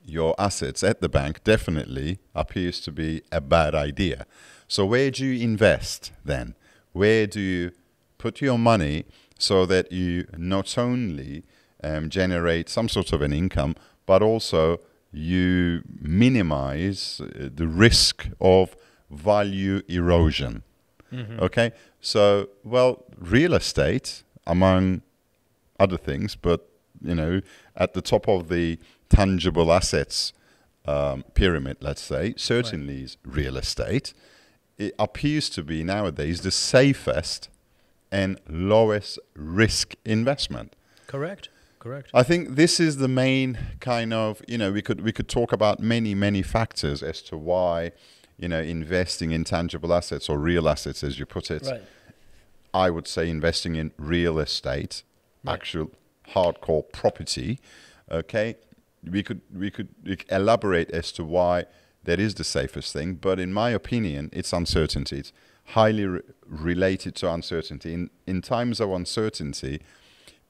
your 0.05 0.36
assets 0.38 0.83
at 0.83 1.01
the 1.01 1.10
bank 1.10 1.43
definitely 1.43 2.19
appears 2.36 2.79
to 2.81 2.91
be 2.91 3.22
a 3.31 3.41
bad 3.41 3.74
idea. 3.75 4.25
So, 4.67 4.86
where 4.86 5.12
do 5.12 5.25
you 5.25 5.43
invest 5.43 6.12
then? 6.25 6.55
Where 6.91 7.27
do 7.27 7.39
you 7.39 7.72
put 8.17 8.41
your 8.41 8.57
money 8.57 9.05
so 9.38 9.65
that 9.65 9.91
you 9.91 10.25
not 10.38 10.77
only 10.77 11.43
um, 11.83 12.10
generate 12.10 12.69
some 12.69 12.88
sort 12.89 13.13
of 13.13 13.22
an 13.22 13.33
income, 13.33 13.75
but 14.05 14.22
also 14.22 14.79
you 15.12 15.81
minimize 16.01 17.22
uh, 17.22 17.50
the 17.53 17.67
risk 17.67 18.27
of 18.39 18.75
value 19.10 19.81
erosion? 19.88 20.63
Mhm. 21.12 21.39
Okay, 21.39 21.72
so 22.01 22.50
well, 22.63 23.03
real 23.19 23.53
estate, 23.53 24.24
among 24.48 25.01
other 25.79 25.98
things, 25.98 26.36
but 26.36 26.67
you 27.01 27.13
know, 27.15 27.41
at 27.75 27.93
the 27.93 28.01
top 28.01 28.27
of 28.27 28.48
the 28.48 28.79
tangible 29.13 29.72
assets 29.72 30.34
um, 30.86 31.24
pyramid, 31.34 31.77
let's 31.82 32.01
say, 32.01 32.34
certainly 32.36 33.03
is 33.03 33.17
real 33.24 33.58
estate. 33.58 34.13
It 34.77 34.93
appears 34.98 35.50
to 35.51 35.63
be 35.63 35.84
nowadays 35.84 36.41
the 36.41 36.51
safest 36.51 37.50
and 38.12 38.39
lowest 38.50 39.20
risk 39.36 39.96
investment. 40.05 40.75
Correct. 41.08 41.50
Correct. 41.79 42.10
I 42.13 42.24
think 42.24 42.55
this 42.55 42.79
is 42.79 42.98
the 42.98 43.10
main 43.10 43.58
kind 43.82 44.13
of 44.13 44.41
you 44.48 44.58
know 44.58 44.72
we 44.72 44.82
could 44.82 45.01
we 45.01 45.12
could 45.12 45.27
talk 45.27 45.51
about 45.51 45.79
many 45.82 46.15
many 46.15 46.41
factors 46.41 47.03
as 47.03 47.22
to 47.24 47.36
why 47.38 47.91
you 48.38 48.48
know 48.48 48.62
investing 48.62 49.32
in 49.32 49.43
tangible 49.43 49.93
assets 49.93 50.29
or 50.29 50.38
real 50.38 50.70
assets 50.70 51.03
as 51.03 51.20
you 51.20 51.25
put 51.25 51.51
it. 51.51 51.63
Right. 51.65 51.84
I 52.74 52.89
would 52.89 53.08
say 53.08 53.29
investing 53.29 53.75
in 53.75 53.91
real 53.98 54.39
estate, 54.39 55.03
Right. 55.43 55.53
actual 55.53 55.91
hardcore 56.29 56.86
property. 56.91 57.60
Okay, 58.10 58.55
we 59.10 59.24
could 59.24 59.41
we 59.53 59.69
could 59.72 59.89
elaborate 60.29 60.91
as 60.91 61.12
to 61.13 61.24
why 61.24 61.65
that 62.03 62.19
is 62.19 62.36
the 62.36 62.43
safest 62.43 62.93
thing, 62.93 63.15
but 63.15 63.39
in 63.39 63.53
my 63.53 63.69
opinion, 63.69 64.29
it's 64.33 64.51
uncertainty. 64.53 65.19
It's 65.19 65.33
highly 65.67 66.05
re- 66.05 66.22
related 66.45 67.15
to 67.15 67.31
uncertainty. 67.31 67.93
In 67.93 68.10
in 68.27 68.41
times 68.41 68.79
of 68.79 68.91
uncertainty, 68.91 69.81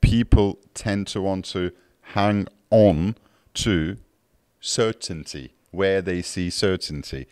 people 0.02 0.60
tend 0.74 1.08
to 1.08 1.22
want 1.22 1.46
to 1.46 1.72
hang 2.02 2.48
on 2.70 3.16
to 3.54 3.98
certainty 4.60 5.54
where 5.72 6.02
they 6.02 6.22
see 6.22 6.50
certainty. 6.50 7.28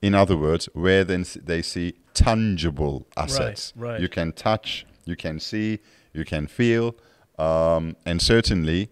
In 0.00 0.14
other 0.14 0.36
words, 0.36 0.68
where 0.72 1.04
then 1.04 1.24
they 1.42 1.62
see 1.62 1.94
tangible 2.14 3.06
assets. 3.16 3.72
right. 3.76 4.00
You 4.00 4.08
can 4.08 4.32
touch, 4.32 4.86
you 5.04 5.16
can 5.16 5.40
see, 5.40 5.80
you 6.12 6.24
can 6.24 6.46
feel, 6.46 6.94
um, 7.38 7.96
and 8.04 8.22
certainly 8.22 8.88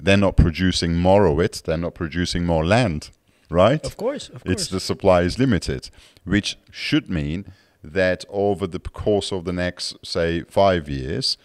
they're 0.00 0.16
not 0.16 0.36
producing 0.36 0.96
more 0.96 1.26
of 1.26 1.40
it. 1.40 1.62
They're 1.64 1.76
not 1.76 1.94
producing 1.94 2.44
more 2.44 2.64
land, 2.64 3.10
right? 3.50 3.84
Of 3.84 3.96
course, 3.96 4.28
of 4.28 4.44
course. 4.44 4.52
It's 4.62 4.68
the 4.68 4.80
supply 4.80 5.22
is 5.22 5.38
limited, 5.38 5.90
which 6.24 6.58
should 6.70 7.08
mean 7.08 7.52
that 7.82 8.24
over 8.28 8.66
the 8.66 8.80
course 8.80 9.32
of 9.32 9.44
the 9.44 9.52
next, 9.52 9.96
say, 10.04 10.42
five 10.42 10.88
years, 10.88 11.38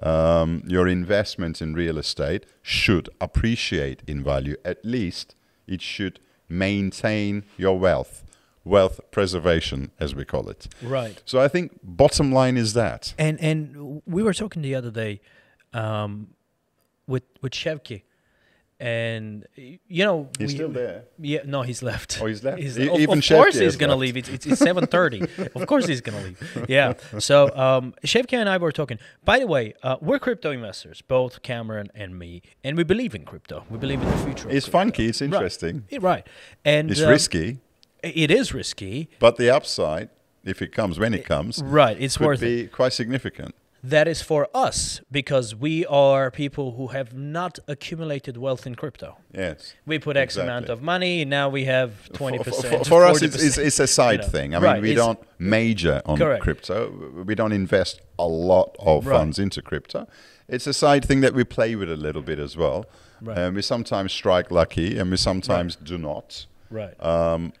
um, 0.00 0.62
your 0.66 0.86
investment 0.86 1.60
in 1.60 1.74
real 1.74 1.98
estate 1.98 2.46
should 2.62 3.08
appreciate 3.20 4.02
in 4.06 4.22
value. 4.22 4.56
At 4.64 4.84
least 4.84 5.34
it 5.66 5.82
should 5.82 6.20
maintain 6.48 7.44
your 7.56 7.78
wealth, 7.78 8.24
wealth 8.64 9.00
preservation, 9.10 9.90
as 9.98 10.14
we 10.14 10.24
call 10.24 10.48
it. 10.48 10.68
right. 10.82 11.20
So 11.24 11.40
I 11.40 11.48
think 11.48 11.78
bottom 11.82 12.30
line 12.32 12.56
is 12.56 12.74
that. 12.74 13.14
And 13.18 13.40
and 13.40 14.02
we 14.06 14.22
were 14.22 14.34
talking 14.34 14.62
the 14.62 14.74
other 14.74 14.90
day 14.90 15.20
um, 15.72 16.28
with 17.08 17.24
with 17.42 17.52
Shevki, 17.52 18.02
and 18.80 19.44
you 19.56 20.04
know 20.04 20.28
He's 20.38 20.50
we- 20.50 20.54
still 20.54 20.68
there. 20.68 21.04
Yeah, 21.18 21.40
no, 21.44 21.62
he's 21.62 21.82
left. 21.82 22.18
Oh, 22.22 22.26
he's 22.26 22.44
left? 22.44 22.58
He's, 22.60 22.78
E- 22.78 22.88
of, 22.88 23.00
even 23.00 23.18
of 23.18 23.26
course 23.26 23.56
Shevki 23.56 23.62
he's 23.62 23.76
gonna 23.76 23.92
left. 23.96 24.00
leave. 24.00 24.16
It's 24.16 24.28
it's, 24.28 24.46
it's 24.46 24.60
seven 24.60 24.86
thirty. 24.86 25.20
of 25.54 25.66
course 25.66 25.86
he's 25.86 26.00
gonna 26.00 26.22
leave. 26.22 26.66
Yeah. 26.68 26.92
So 27.18 27.48
um, 27.56 27.94
Shevki 28.06 28.34
and 28.34 28.48
I 28.48 28.56
were 28.58 28.70
talking. 28.70 28.98
By 29.24 29.40
the 29.40 29.46
way, 29.48 29.74
uh, 29.82 29.96
we're 30.00 30.20
crypto 30.20 30.52
investors, 30.52 31.02
both 31.02 31.42
Cameron 31.42 31.88
and 31.94 32.16
me, 32.18 32.42
and 32.62 32.76
we 32.76 32.84
believe 32.84 33.14
in 33.16 33.24
crypto. 33.24 33.64
We 33.68 33.78
believe 33.78 34.00
in 34.00 34.08
the 34.08 34.16
future. 34.18 34.48
It's 34.48 34.66
crypto. 34.66 34.70
funky. 34.78 35.06
It's 35.06 35.20
interesting. 35.22 35.84
Yeah, 35.90 35.98
Right. 36.02 36.24
And 36.64 36.90
It's 36.90 37.02
um, 37.02 37.08
risky, 37.08 37.58
It 38.04 38.30
is 38.30 38.54
risky. 38.54 39.08
but 39.18 39.36
the 39.38 39.50
upside, 39.50 40.10
if 40.44 40.62
it 40.62 40.70
comes 40.72 40.98
when 41.00 41.14
it 41.14 41.24
comes, 41.24 41.60
Right. 41.62 41.96
It's 42.00 42.20
worth 42.20 42.42
it. 42.42 42.46
be 42.46 42.66
quite 42.68 42.92
significant. 42.92 43.54
That 43.94 44.06
is 44.08 44.20
for 44.22 44.42
us 44.66 45.00
because 45.10 45.54
we 45.54 45.74
are 45.86 46.30
people 46.30 46.66
who 46.76 46.88
have 46.88 47.14
not 47.14 47.58
accumulated 47.74 48.36
wealth 48.36 48.66
in 48.66 48.74
crypto. 48.74 49.16
Yes. 49.32 49.74
We 49.86 49.98
put 49.98 50.16
X 50.16 50.36
amount 50.36 50.68
of 50.68 50.82
money, 50.82 51.24
now 51.24 51.48
we 51.48 51.64
have 51.64 51.90
For- 51.94 52.12
twenty 52.20 52.38
For, 52.38 52.44
percent. 52.44 52.78
for, 52.78 52.84
for 52.84 53.04
us, 53.06 53.22
it's, 53.22 53.42
it's, 53.42 53.56
it's 53.68 53.80
a 53.80 53.86
side 53.86 54.20
know. 54.20 54.28
thing. 54.34 54.54
I 54.54 54.58
mean, 54.58 54.64
Right, 54.70 54.82
we 54.82 54.90
it's- 54.92 55.04
don't 55.06 55.18
major 55.38 56.02
on 56.04 56.18
Correct. 56.18 56.42
crypto. 56.42 56.76
We 57.30 57.34
don't 57.34 57.52
invest 57.64 58.00
a 58.18 58.26
lot 58.26 58.76
of 58.78 59.06
Right. 59.06 59.16
funds 59.16 59.38
into 59.38 59.62
crypto. 59.62 60.06
It's 60.48 60.66
a 60.66 60.74
side 60.74 61.04
thing 61.04 61.20
that 61.22 61.32
we 61.34 61.44
play 61.44 61.74
with 61.76 61.90
a 61.90 61.96
little 61.96 62.22
bit 62.22 62.38
as 62.38 62.56
well. 62.56 62.84
Right. 63.22 63.38
And 63.38 63.56
we 63.56 63.62
sometimes 63.62 64.12
strike 64.12 64.50
lucky, 64.50 64.98
and 64.98 65.10
we 65.10 65.16
sometimes 65.16 65.76
do 65.76 65.96
not. 65.98 66.46
right. 66.70 66.94
Um, 67.02 67.52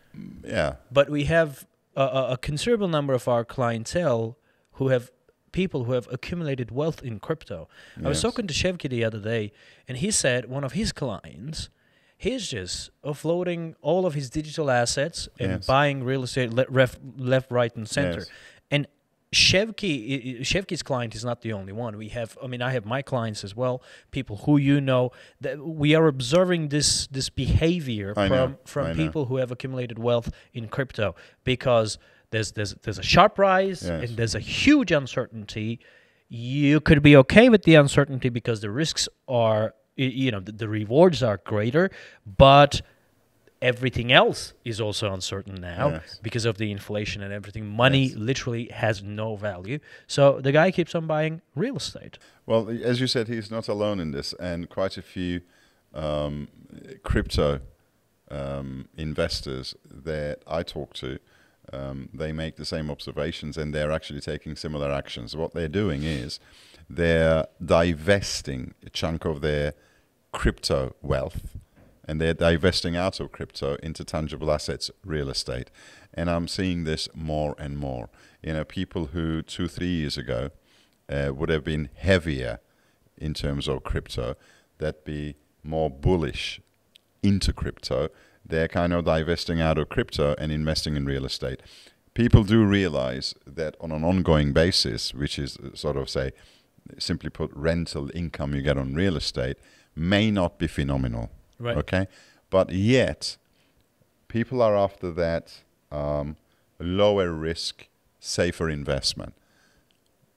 yeah. 0.44 0.74
but 0.90 1.08
we 1.10 1.24
have 1.24 1.66
a, 1.96 2.02
a 2.34 2.38
considerable 2.48 2.88
number 2.88 3.14
of 3.14 3.28
our 3.28 3.44
clientele 3.44 4.36
who 4.78 4.88
have 4.88 5.10
people 5.52 5.84
who 5.84 5.92
have 5.92 6.08
accumulated 6.12 6.70
wealth 6.70 7.02
in 7.02 7.18
crypto. 7.20 7.68
I 8.04 8.08
was 8.08 8.20
talking 8.22 8.46
to 8.46 8.54
Shevki 8.54 8.88
the 8.88 9.04
other 9.04 9.18
day, 9.20 9.52
and 9.86 9.98
he 9.98 10.10
said 10.10 10.48
one 10.48 10.64
of 10.64 10.72
his 10.72 10.92
clients, 10.92 11.68
he's 12.16 12.48
just 12.48 12.90
offloading 13.04 13.74
all 13.80 14.06
of 14.06 14.14
his 14.14 14.28
digital 14.30 14.70
assets 14.70 15.28
and 15.38 15.52
Yes. 15.52 15.66
buying 15.66 16.02
real 16.04 16.22
estate 16.22 16.52
le- 16.52 16.66
ref, 16.68 16.98
left, 17.16 17.50
right, 17.50 17.74
and 17.76 17.88
center. 17.88 18.18
Yes. 18.20 18.30
And 18.70 18.86
Shevki, 19.32 20.40
Shevki's 20.40 20.82
client 20.82 21.14
is 21.14 21.22
not 21.24 21.42
the 21.42 21.52
only 21.52 21.72
one. 21.72 21.96
We 21.98 22.08
have, 22.08 22.36
I 22.42 22.46
mean, 22.46 22.62
I 22.62 22.70
have 22.72 22.86
my 22.86 23.02
clients 23.02 23.44
as 23.44 23.54
well, 23.54 23.82
people 24.10 24.38
who 24.46 24.56
you 24.56 24.80
know. 24.80 25.12
That 25.40 25.58
we 25.64 25.94
are 25.94 26.06
observing 26.06 26.68
this 26.68 27.06
this 27.08 27.28
behavior 27.28 28.14
I 28.16 28.26
from 28.28 28.36
know, 28.52 28.58
from 28.64 28.86
I 28.86 28.88
know. 28.92 28.96
people 28.96 29.26
who 29.26 29.36
have 29.36 29.50
accumulated 29.50 29.98
wealth 29.98 30.30
in 30.54 30.68
crypto 30.68 31.14
because 31.44 31.98
there's 32.30 32.52
there's 32.52 32.74
there's 32.82 32.98
a 32.98 33.02
sharp 33.02 33.38
rise 33.38 33.82
Yes. 33.82 34.08
and 34.10 34.16
there's 34.18 34.34
a 34.34 34.40
huge 34.40 34.92
uncertainty. 34.92 35.80
You 36.28 36.80
could 36.80 37.02
be 37.02 37.16
okay 37.16 37.48
with 37.48 37.62
the 37.62 37.74
uncertainty 37.76 38.28
because 38.28 38.60
the 38.60 38.70
risks 38.70 39.08
are, 39.26 39.74
you 39.96 40.30
know, 40.30 40.40
the, 40.40 40.52
the 40.52 40.68
rewards 40.68 41.22
are 41.22 41.38
greater, 41.38 41.90
but 42.36 42.82
everything 43.60 44.12
else 44.12 44.52
is 44.64 44.80
also 44.80 45.12
uncertain 45.12 45.56
now 45.56 45.88
Yes. 45.88 46.20
because 46.22 46.44
of 46.44 46.58
the 46.58 46.70
inflation 46.70 47.22
and 47.22 47.32
everything. 47.32 47.66
Money 47.66 48.08
Yes. 48.08 48.14
literally 48.16 48.68
has 48.72 49.02
no 49.02 49.34
value. 49.36 49.78
So 50.06 50.40
the 50.40 50.52
guy 50.52 50.70
keeps 50.70 50.94
on 50.94 51.06
buying 51.06 51.40
real 51.56 51.76
estate. 51.76 52.18
Well, 52.46 52.68
as 52.68 53.00
you 53.00 53.06
said, 53.08 53.26
he's 53.28 53.50
not 53.50 53.66
alone 53.68 53.98
in 53.98 54.12
this, 54.12 54.32
and 54.38 54.68
quite 54.68 54.96
a 54.96 55.02
few 55.02 55.40
um, 55.94 56.48
crypto 57.02 57.60
um, 58.30 58.88
investors 58.96 59.74
that 59.90 60.42
I 60.46 60.62
talk 60.62 60.94
to, 60.94 61.18
um, 61.72 62.08
they 62.12 62.32
make 62.32 62.56
the 62.56 62.64
same 62.64 62.90
observations, 62.90 63.56
and 63.56 63.74
they're 63.74 63.92
actually 63.92 64.20
taking 64.20 64.56
similar 64.56 64.90
actions. 64.90 65.36
What 65.36 65.54
they're 65.54 65.68
doing 65.68 66.02
is 66.02 66.40
they're 66.88 67.46
divesting 67.64 68.74
a 68.84 68.90
chunk 68.90 69.24
of 69.24 69.40
their 69.40 69.74
crypto 70.32 70.94
wealth, 71.02 71.56
and 72.06 72.20
they're 72.20 72.34
divesting 72.34 72.96
out 72.96 73.20
of 73.20 73.32
crypto 73.32 73.76
into 73.82 74.04
tangible 74.04 74.50
assets, 74.50 74.90
real 75.04 75.28
estate. 75.28 75.70
And 76.14 76.30
I'm 76.30 76.48
seeing 76.48 76.84
this 76.84 77.08
more 77.14 77.54
and 77.58 77.76
more. 77.78 78.08
You 78.42 78.54
know, 78.54 78.64
people 78.64 79.06
who 79.06 79.42
two, 79.42 79.68
three 79.68 79.88
years 79.88 80.16
ago 80.16 80.50
uh, 81.08 81.32
would 81.34 81.50
have 81.50 81.64
been 81.64 81.90
heavier 81.96 82.60
in 83.16 83.34
terms 83.34 83.68
of 83.68 83.82
crypto, 83.82 84.36
that 84.78 85.04
be 85.04 85.34
more 85.62 85.90
bullish 85.90 86.60
into 87.22 87.52
crypto, 87.52 88.08
they're 88.44 88.68
kind 88.68 88.92
of 88.92 89.04
divesting 89.04 89.60
out 89.60 89.78
of 89.78 89.88
crypto 89.88 90.34
and 90.38 90.52
investing 90.52 90.96
in 90.96 91.04
real 91.06 91.24
estate. 91.24 91.62
People 92.14 92.42
do 92.42 92.64
realize 92.64 93.34
that 93.46 93.76
on 93.80 93.92
an 93.92 94.04
ongoing 94.04 94.52
basis, 94.52 95.14
which 95.14 95.38
is 95.38 95.56
uh, 95.58 95.74
sort 95.74 95.96
of 95.96 96.08
say, 96.08 96.32
simply 96.98 97.30
put, 97.30 97.50
rental 97.54 98.10
income 98.14 98.54
you 98.54 98.62
get 98.62 98.76
on 98.78 98.94
real 98.94 99.16
estate 99.16 99.56
may 99.94 100.30
not 100.30 100.58
be 100.58 100.66
phenomenal. 100.66 101.30
Right. 101.58 101.76
Okay. 101.76 102.06
But 102.50 102.72
yet, 102.72 103.36
people 104.28 104.62
are 104.62 104.76
after 104.76 105.10
that 105.12 105.62
um, 105.92 106.36
lower 106.78 107.32
risk, 107.32 107.88
safer 108.20 108.68
investment, 108.70 109.34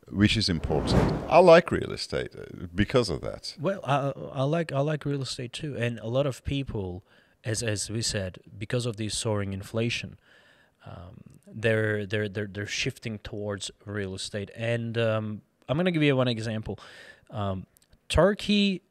which 0.10 0.36
is 0.36 0.50
important. 0.50 1.14
I 1.30 1.40
like 1.40 1.72
real 1.72 1.92
estate 1.92 2.32
uh, 2.38 2.66
because 2.74 3.10
of 3.10 3.22
that. 3.22 3.56
Well, 3.60 3.80
I, 3.84 4.14
I 4.34 4.44
like 4.44 4.72
I 4.72 4.80
like 4.82 5.06
real 5.06 5.22
estate 5.22 5.54
too, 5.54 5.76
and 5.78 6.00
a 6.00 6.08
lot 6.08 6.26
of 6.26 6.44
people, 6.44 7.04
as 7.44 7.64
as 7.64 7.90
we 7.90 8.02
said, 8.02 8.40
because 8.58 8.86
of 8.86 8.98
the 8.98 9.10
soaring 9.10 9.54
inflation, 9.54 10.18
um, 10.86 11.24
they're 11.48 12.06
they're 12.06 12.30
they're 12.30 12.48
they're 12.48 12.68
shifting 12.68 13.20
towards 13.20 13.72
real 13.86 14.14
estate. 14.16 14.52
And 14.56 14.98
um, 14.98 15.42
I'm 15.68 15.78
gonna 15.78 15.92
give 15.92 16.04
you 16.04 16.16
one 16.16 16.28
example. 16.28 16.80
Um, 17.30 17.66
Turkey, 18.10 18.82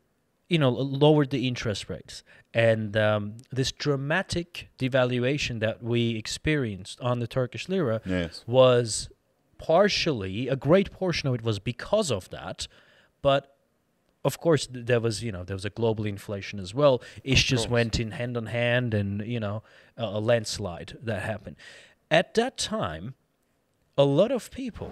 you 0.49 0.59
know, 0.59 0.71
lowered 0.71 1.31
the 1.31 1.47
interest 1.47 1.89
rates, 1.91 2.23
and 2.55 2.97
um, 2.97 3.37
this 3.53 3.71
dramatic 3.71 4.69
devaluation 4.79 5.61
that 5.61 5.83
we 5.83 6.17
experienced 6.17 7.01
on 7.01 7.19
the 7.21 7.27
Turkish 7.27 7.69
lira 7.69 8.01
Yes. 8.07 8.45
was 8.47 9.09
partially 9.59 10.49
a 10.49 10.57
great 10.57 10.91
portion 10.91 11.29
of 11.29 11.35
it 11.35 11.43
was 11.43 11.59
because 11.59 12.11
of 12.11 12.31
that 12.31 12.67
but 13.21 13.57
of 14.25 14.39
course 14.39 14.69
there 14.71 15.01
was 15.01 15.23
you 15.23 15.33
know 15.33 15.45
there 15.45 15.57
was 15.57 15.65
a 15.65 15.71
global 15.71 16.05
inflation 16.05 16.59
as 16.61 16.75
well 16.75 17.03
it 17.25 17.37
just 17.37 17.69
went 17.71 17.99
in 17.99 18.11
hand 18.13 18.37
on 18.37 18.47
hand 18.47 18.93
and 18.95 19.25
you 19.27 19.41
know 19.41 19.63
a, 19.97 20.05
a 20.05 20.21
landslide 20.21 20.97
that 21.03 21.23
happened 21.23 21.57
at 22.11 22.35
that 22.35 22.59
time 22.59 23.15
a 23.97 24.05
lot 24.05 24.31
of 24.31 24.51
people 24.51 24.91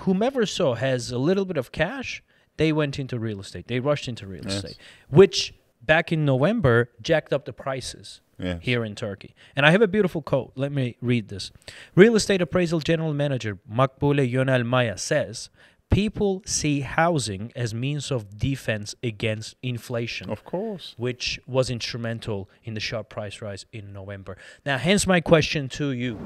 whomever 0.00 0.44
saw 0.46 0.74
has 0.74 1.10
a 1.10 1.18
little 1.18 1.44
bit 1.44 1.56
of 1.56 1.72
cash 1.72 2.22
they 2.56 2.72
went 2.72 2.98
into 2.98 3.18
real 3.18 3.40
estate 3.40 3.68
they 3.68 3.80
rushed 3.80 4.08
into 4.08 4.26
real 4.26 4.44
Yes. 4.44 4.54
estate 4.56 4.76
which 5.08 5.54
back 5.80 6.12
in 6.12 6.24
november 6.24 6.90
jacked 7.00 7.32
up 7.32 7.44
the 7.44 7.52
prices 7.52 8.20
Yes. 8.38 8.58
here 8.62 8.84
in 8.84 8.96
Turkey. 8.96 9.36
And 9.54 9.64
I 9.64 9.70
have 9.70 9.82
a 9.82 9.86
beautiful 9.86 10.20
quote. 10.20 10.50
Let 10.56 10.72
me 10.72 10.96
read 11.00 11.28
this. 11.28 11.52
Real 11.94 12.16
estate 12.16 12.42
appraisal 12.42 12.80
general 12.80 13.14
manager 13.14 13.58
Makbule 13.70 14.28
Yonel 14.28 14.64
Maya 14.64 14.98
says, 14.98 15.48
"People 15.92 16.42
see 16.46 16.80
housing 16.80 17.52
as 17.54 17.74
means 17.74 18.10
of 18.10 18.38
defense 18.38 18.94
against 19.02 19.56
inflation." 19.62 20.30
Of 20.30 20.44
course. 20.44 20.94
Which 20.96 21.38
was 21.46 21.70
instrumental 21.70 22.48
in 22.64 22.74
the 22.74 22.80
sharp 22.80 23.08
price 23.08 23.42
rise 23.42 23.66
in 23.72 23.92
November. 23.92 24.36
Now, 24.64 24.78
hence 24.78 25.06
my 25.06 25.20
question 25.20 25.68
to 25.70 25.92
you: 25.92 26.16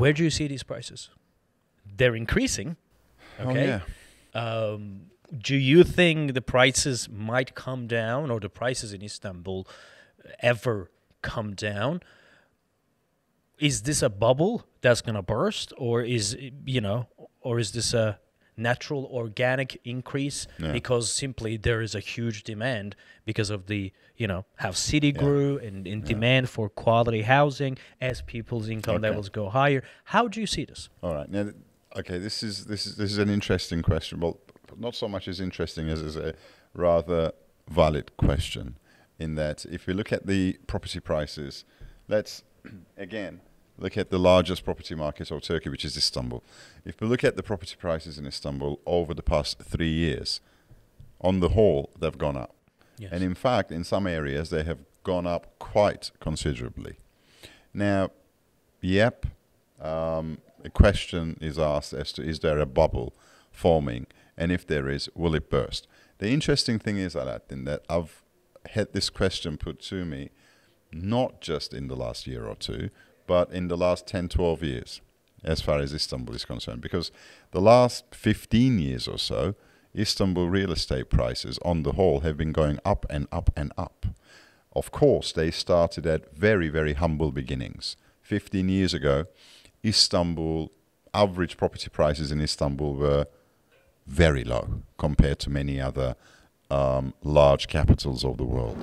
Where 0.00 0.12
do 0.12 0.22
you 0.22 0.30
see 0.30 0.46
these 0.46 0.62
prices? 0.62 1.10
They're 1.96 2.14
increasing. 2.14 2.76
Okay. 3.40 3.72
Oh, 3.72 3.80
yeah. 4.34 4.70
Um, 4.72 5.10
do 5.36 5.56
you 5.56 5.84
think 5.84 6.34
the 6.34 6.40
prices 6.40 7.08
might 7.08 7.54
come 7.54 7.86
down, 7.86 8.30
or 8.30 8.40
the 8.40 8.48
prices 8.48 8.92
in 8.92 9.02
Istanbul 9.02 9.66
ever 10.40 10.90
come 11.22 11.54
down? 11.54 12.00
Is 13.58 13.82
this 13.82 14.02
a 14.02 14.08
bubble 14.08 14.64
that's 14.80 15.00
gonna 15.00 15.22
burst, 15.22 15.72
or 15.76 16.02
is 16.02 16.36
you 16.64 16.80
know, 16.80 17.08
or 17.40 17.58
is 17.58 17.72
this 17.72 17.92
a 17.94 18.18
natural 18.58 19.04
organic 19.12 19.80
increase 19.84 20.46
Yeah. 20.58 20.72
because 20.72 21.10
simply 21.10 21.56
there 21.56 21.80
is 21.80 21.94
a 21.94 22.00
huge 22.00 22.42
demand 22.42 22.96
because 23.24 23.50
of 23.50 23.66
the 23.66 23.92
you 24.16 24.26
know 24.26 24.44
how 24.56 24.72
city 24.72 25.12
grew 25.12 25.58
and 25.58 25.86
in 25.86 26.02
demand 26.02 26.48
for 26.50 26.68
quality 26.68 27.22
housing 27.22 27.78
as 28.00 28.20
people's 28.22 28.68
income 28.68 28.96
Okay. 28.96 29.08
levels 29.08 29.28
go 29.28 29.48
higher. 29.48 29.82
How 30.04 30.26
do 30.28 30.40
you 30.40 30.46
see 30.46 30.64
this? 30.64 30.88
All 31.02 31.14
right. 31.14 31.30
Now, 31.30 31.50
okay, 31.96 32.18
this 32.18 32.42
is 32.42 32.64
this 32.66 32.86
is 32.86 32.96
this 32.96 33.12
is 33.12 33.18
an 33.18 33.30
interesting 33.30 33.82
question. 33.82 34.20
Well, 34.20 34.38
not 34.76 34.94
so 34.94 35.08
much 35.08 35.28
as 35.28 35.40
interesting 35.40 35.88
as 35.88 36.00
is 36.00 36.16
a 36.16 36.34
rather 36.74 37.32
valid 37.70 38.16
question. 38.16 38.76
In 39.18 39.34
that, 39.34 39.64
if 39.66 39.86
we 39.88 39.94
look 39.94 40.12
at 40.12 40.26
the 40.26 40.58
property 40.68 41.00
prices, 41.00 41.64
let's 42.08 42.44
again 42.96 43.40
look 43.78 43.96
at 43.96 44.10
the 44.10 44.18
largest 44.18 44.64
property 44.64 44.94
market 44.94 45.30
of 45.30 45.42
Turkey, 45.42 45.70
which 45.70 45.84
is 45.84 45.96
Istanbul. 45.96 46.42
If 46.84 47.00
we 47.00 47.06
look 47.06 47.24
at 47.24 47.36
the 47.36 47.42
property 47.42 47.76
prices 47.78 48.18
in 48.18 48.26
Istanbul 48.26 48.80
over 48.84 49.14
the 49.14 49.22
past 49.22 49.58
three 49.60 49.92
years, 49.92 50.40
on 51.20 51.40
the 51.40 51.50
whole, 51.50 51.90
they've 51.98 52.16
gone 52.16 52.36
up. 52.36 52.54
Yes. 52.98 53.10
And 53.12 53.22
in 53.22 53.34
fact, 53.34 53.70
in 53.70 53.84
some 53.84 54.06
areas, 54.06 54.50
they 54.50 54.64
have 54.64 54.78
gone 55.04 55.26
up 55.26 55.58
quite 55.58 56.10
considerably. 56.20 56.96
Now, 57.72 58.10
yep, 58.80 59.26
um, 59.80 60.38
a 60.64 60.70
question 60.70 61.38
is 61.40 61.58
asked 61.58 61.92
as 61.92 62.12
to 62.12 62.22
is 62.22 62.40
there 62.40 62.58
a 62.58 62.66
bubble 62.66 63.14
forming, 63.52 64.06
and 64.36 64.50
if 64.50 64.66
there 64.66 64.88
is, 64.88 65.08
will 65.14 65.34
it 65.34 65.50
burst? 65.50 65.86
The 66.18 66.30
interesting 66.30 66.78
thing 66.78 66.98
is, 66.98 67.14
Aladdin, 67.14 67.64
that 67.64 67.84
I've 67.88 68.22
had 68.70 68.92
this 68.92 69.08
question 69.08 69.56
put 69.56 69.80
to 69.82 70.04
me 70.04 70.30
not 70.90 71.40
just 71.40 71.72
in 71.72 71.88
the 71.88 71.96
last 71.96 72.26
year 72.26 72.46
or 72.46 72.56
two, 72.56 72.90
but 73.28 73.52
in 73.52 73.68
the 73.68 73.76
last 73.76 74.08
10, 74.08 74.28
12 74.28 74.62
years, 74.64 75.00
as 75.44 75.60
far 75.60 75.78
as 75.78 75.94
Istanbul 75.94 76.34
is 76.34 76.44
concerned. 76.44 76.80
Because 76.80 77.12
the 77.52 77.60
last 77.60 78.12
15 78.12 78.80
years 78.80 79.06
or 79.06 79.18
so, 79.18 79.54
Istanbul 79.96 80.48
real 80.48 80.72
estate 80.72 81.10
prices 81.10 81.58
on 81.64 81.84
the 81.84 81.92
whole 81.92 82.20
have 82.20 82.36
been 82.36 82.52
going 82.52 82.80
up 82.84 83.06
and 83.08 83.28
up 83.30 83.50
and 83.54 83.72
up. 83.78 84.06
Of 84.74 84.90
course, 84.90 85.32
they 85.32 85.50
started 85.50 86.06
at 86.06 86.34
very, 86.34 86.68
very 86.68 86.94
humble 86.94 87.30
beginnings. 87.30 87.96
15 88.22 88.68
years 88.68 88.94
ago, 88.94 89.26
Istanbul, 89.84 90.72
average 91.14 91.56
property 91.56 91.88
prices 91.88 92.32
in 92.32 92.40
Istanbul 92.40 92.94
were 92.94 93.26
very 94.06 94.44
low 94.44 94.82
compared 94.98 95.38
to 95.40 95.50
many 95.50 95.80
other 95.80 96.16
um, 96.70 97.14
large 97.22 97.68
capitals 97.68 98.24
of 98.24 98.36
the 98.38 98.44
world. 98.44 98.76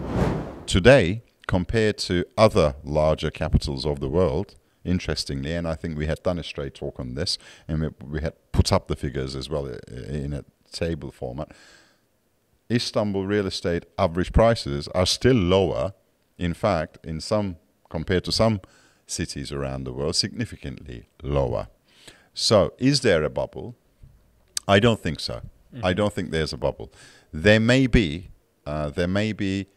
Today, 0.66 1.22
compared 1.48 1.98
to 2.00 2.26
other 2.38 2.76
larger 2.84 3.30
capitals 3.30 3.86
of 3.86 4.00
the 4.00 4.10
world, 4.10 4.56
interestingly, 4.84 5.54
and 5.54 5.68
I 5.68 5.76
think 5.76 5.98
we 5.98 6.06
had 6.06 6.22
done 6.24 6.40
a 6.40 6.44
straight 6.44 6.76
talk 6.76 7.00
on 7.00 7.16
this, 7.16 7.38
and 7.68 7.82
we, 7.82 7.90
we 8.08 8.22
had 8.22 8.34
put 8.52 8.72
up 8.72 8.88
the 8.88 8.96
figures 8.96 9.36
as 9.36 9.50
well 9.50 9.68
uh, 9.68 9.96
in 10.08 10.34
a 10.34 10.46
table 10.72 11.12
format. 11.12 11.52
Istanbul 12.72 13.26
real 13.26 13.46
estate 13.48 13.86
average 13.98 14.34
prices 14.34 14.88
are 14.90 15.06
still 15.06 15.36
lower, 15.36 15.94
in 16.38 16.54
fact, 16.54 16.98
in 17.04 17.22
some 17.22 17.58
compared 17.90 18.24
to 18.26 18.32
some 18.32 18.60
cities 19.08 19.52
around 19.52 19.84
the 19.84 19.94
world, 19.94 20.16
significantly 20.16 21.08
lower. 21.22 21.68
So, 22.34 22.74
is 22.78 23.02
there 23.02 23.24
a 23.24 23.30
bubble? 23.30 23.76
I 24.68 24.80
don't 24.80 25.00
think 25.00 25.20
so. 25.20 25.42
I 25.84 25.94
don't 25.94 26.14
think 26.14 26.32
there's 26.32 26.54
a 26.54 26.58
bubble. 26.58 26.92
There 27.32 27.60
may 27.60 27.88
be, 27.88 28.30
uh, 28.66 28.90
there 28.90 29.08
may 29.08 29.34
be 29.34 29.68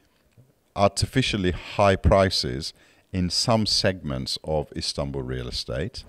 artificially 0.78 1.50
high 1.50 1.96
prices 1.96 2.72
in 3.12 3.30
some 3.30 3.66
segments 3.66 4.38
of 4.44 4.72
Istanbul 4.76 5.22
real 5.22 5.48
estate. 5.48 6.04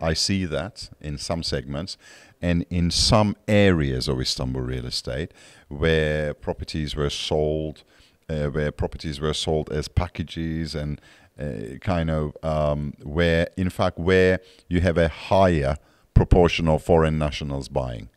I 0.00 0.14
see 0.14 0.44
that 0.46 0.90
in 1.00 1.18
some 1.18 1.42
segments 1.42 1.96
and 2.40 2.64
in 2.70 2.90
some 2.90 3.36
areas 3.46 4.08
of 4.08 4.20
Istanbul 4.20 4.62
real 4.62 4.86
estate 4.86 5.32
where 5.68 6.34
properties 6.34 6.94
were 6.94 7.10
sold, 7.10 7.84
uh, 8.28 8.46
where 8.46 8.70
properties 8.70 9.20
were 9.20 9.34
sold 9.34 9.70
as 9.72 9.88
packages 9.88 10.74
and 10.74 11.00
uh, 11.38 11.78
kind 11.80 12.10
of 12.10 12.36
um, 12.42 12.94
where, 13.02 13.48
in 13.56 13.70
fact, 13.70 13.98
where 13.98 14.40
you 14.68 14.80
have 14.80 14.98
a 14.98 15.08
higher 15.08 15.76
proportion 16.14 16.68
of 16.68 16.82
foreign 16.82 17.18
nationals 17.18 17.68
buying. 17.68 18.08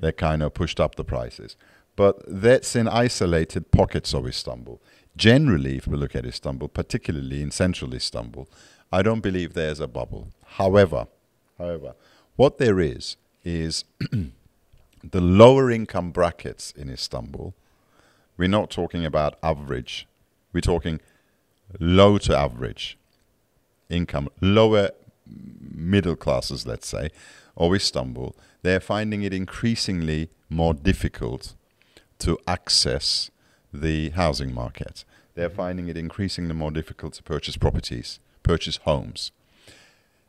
That 0.00 0.16
kind 0.16 0.42
of 0.42 0.52
pushed 0.52 0.80
up 0.80 0.96
the 0.96 1.04
prices. 1.04 1.56
But 1.96 2.22
that's 2.26 2.76
in 2.76 2.88
isolated 2.88 3.70
pockets 3.70 4.12
of 4.14 4.26
Istanbul. 4.26 4.80
Generally, 5.16 5.78
if 5.78 5.86
we 5.86 5.96
look 5.96 6.14
at 6.14 6.26
Istanbul, 6.26 6.68
particularly 6.68 7.42
in 7.42 7.50
central 7.50 7.94
Istanbul, 7.94 8.48
I 8.92 9.02
don't 9.02 9.20
believe 9.20 9.54
there's 9.54 9.80
a 9.80 9.88
bubble. 9.88 10.28
However, 10.44 11.06
however, 11.58 11.94
what 12.36 12.58
there 12.58 12.80
is 12.80 13.16
is 13.44 13.84
the 15.10 15.20
lower 15.20 15.70
income 15.70 16.10
brackets 16.10 16.72
in 16.72 16.90
Istanbul. 16.90 17.54
We're 18.36 18.48
not 18.48 18.70
talking 18.70 19.06
about 19.06 19.38
average. 19.42 20.06
We're 20.52 20.60
talking 20.60 21.00
low 21.80 22.18
to 22.18 22.36
average 22.36 22.98
income, 23.88 24.28
lower 24.40 24.90
middle 25.26 26.16
classes, 26.16 26.66
let's 26.66 26.88
say, 26.88 27.10
of 27.56 27.74
Istanbul. 27.74 28.34
They're 28.62 28.80
finding 28.80 29.22
it 29.22 29.32
increasingly 29.32 30.30
more 30.50 30.74
difficult 30.74 31.54
to 32.18 32.38
access 32.46 33.30
the 33.80 34.10
housing 34.10 34.52
market. 34.52 35.04
They're 35.34 35.50
finding 35.50 35.88
it 35.88 35.96
increasingly 35.96 36.54
more 36.54 36.70
difficult 36.70 37.14
to 37.14 37.22
purchase 37.22 37.56
properties, 37.56 38.18
purchase 38.42 38.78
homes. 38.78 39.32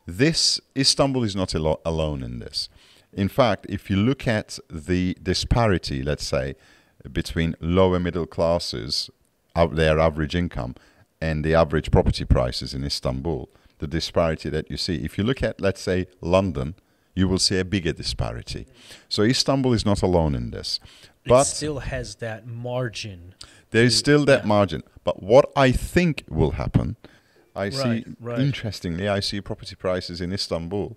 This 0.06 0.60
Istanbul 0.76 1.24
is 1.24 1.36
not 1.36 1.54
alo- 1.54 1.80
alone 1.84 2.22
in 2.22 2.38
this. 2.38 2.68
In 3.12 3.28
fact, 3.28 3.66
if 3.68 3.90
you 3.90 3.96
look 3.96 4.26
at 4.26 4.58
the 4.70 5.16
disparity, 5.22 6.02
let's 6.02 6.26
say, 6.26 6.54
between 7.10 7.56
lower 7.60 7.98
middle 7.98 8.26
classes, 8.26 9.10
their 9.72 9.98
average 9.98 10.34
income, 10.34 10.74
and 11.20 11.44
the 11.44 11.54
average 11.54 11.90
property 11.90 12.24
prices 12.24 12.74
in 12.74 12.84
Istanbul, 12.84 13.48
the 13.78 13.86
disparity 13.86 14.48
that 14.50 14.70
you 14.70 14.76
see, 14.76 14.96
if 14.96 15.18
you 15.18 15.24
look 15.24 15.42
at, 15.42 15.60
let's 15.60 15.80
say, 15.80 16.06
London, 16.20 16.74
you 17.14 17.26
will 17.26 17.38
see 17.38 17.58
a 17.58 17.64
bigger 17.64 17.92
disparity. 17.92 18.66
So 19.08 19.22
Istanbul 19.22 19.72
is 19.72 19.84
not 19.84 20.02
alone 20.02 20.34
in 20.34 20.50
this. 20.50 20.78
It 21.28 21.34
But 21.34 21.44
still 21.44 21.78
has 21.80 22.16
that 22.16 22.46
margin. 22.46 23.34
there 23.70 23.84
is 23.84 23.96
still 23.96 24.24
that 24.26 24.42
yeah. 24.42 24.46
margin. 24.48 24.82
But 25.04 25.22
what 25.22 25.50
I 25.56 25.72
think 25.72 26.24
will 26.28 26.52
happen, 26.52 26.96
I 27.56 27.70
see, 27.70 27.82
Right, 27.88 28.06
right. 28.20 28.38
interestingly, 28.38 29.08
I 29.08 29.20
see 29.20 29.40
property 29.40 29.74
prices 29.76 30.20
in 30.20 30.32
Istanbul 30.32 30.96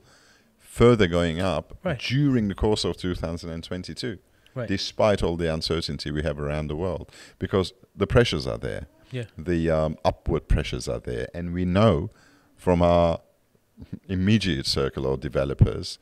further 0.60 1.08
going 1.08 1.39
up 1.41 1.78
Right. 1.84 2.00
during 2.00 2.48
the 2.48 2.56
course 2.56 2.84
of 2.86 2.98
2022, 2.98 4.17
Right. 4.54 4.67
despite 4.67 5.24
all 5.24 5.38
the 5.38 5.52
uncertainty 5.54 6.12
we 6.12 6.24
have 6.24 6.39
around 6.39 6.67
the 6.67 6.76
world, 6.76 7.10
because 7.39 7.74
the 7.96 8.08
pressures 8.08 8.46
are 8.48 8.58
there. 8.58 8.88
Yeah. 9.12 9.26
The 9.38 9.70
um, 9.70 9.98
upward 10.06 10.48
pressures 10.48 10.88
are 10.88 11.00
there. 11.00 11.28
And 11.34 11.54
we 11.54 11.65
know 11.65 12.10
from 12.56 12.82
our 12.82 13.20
immediate 14.08 14.65
circle 14.67 15.12
of 15.12 15.20
developers 15.20 15.98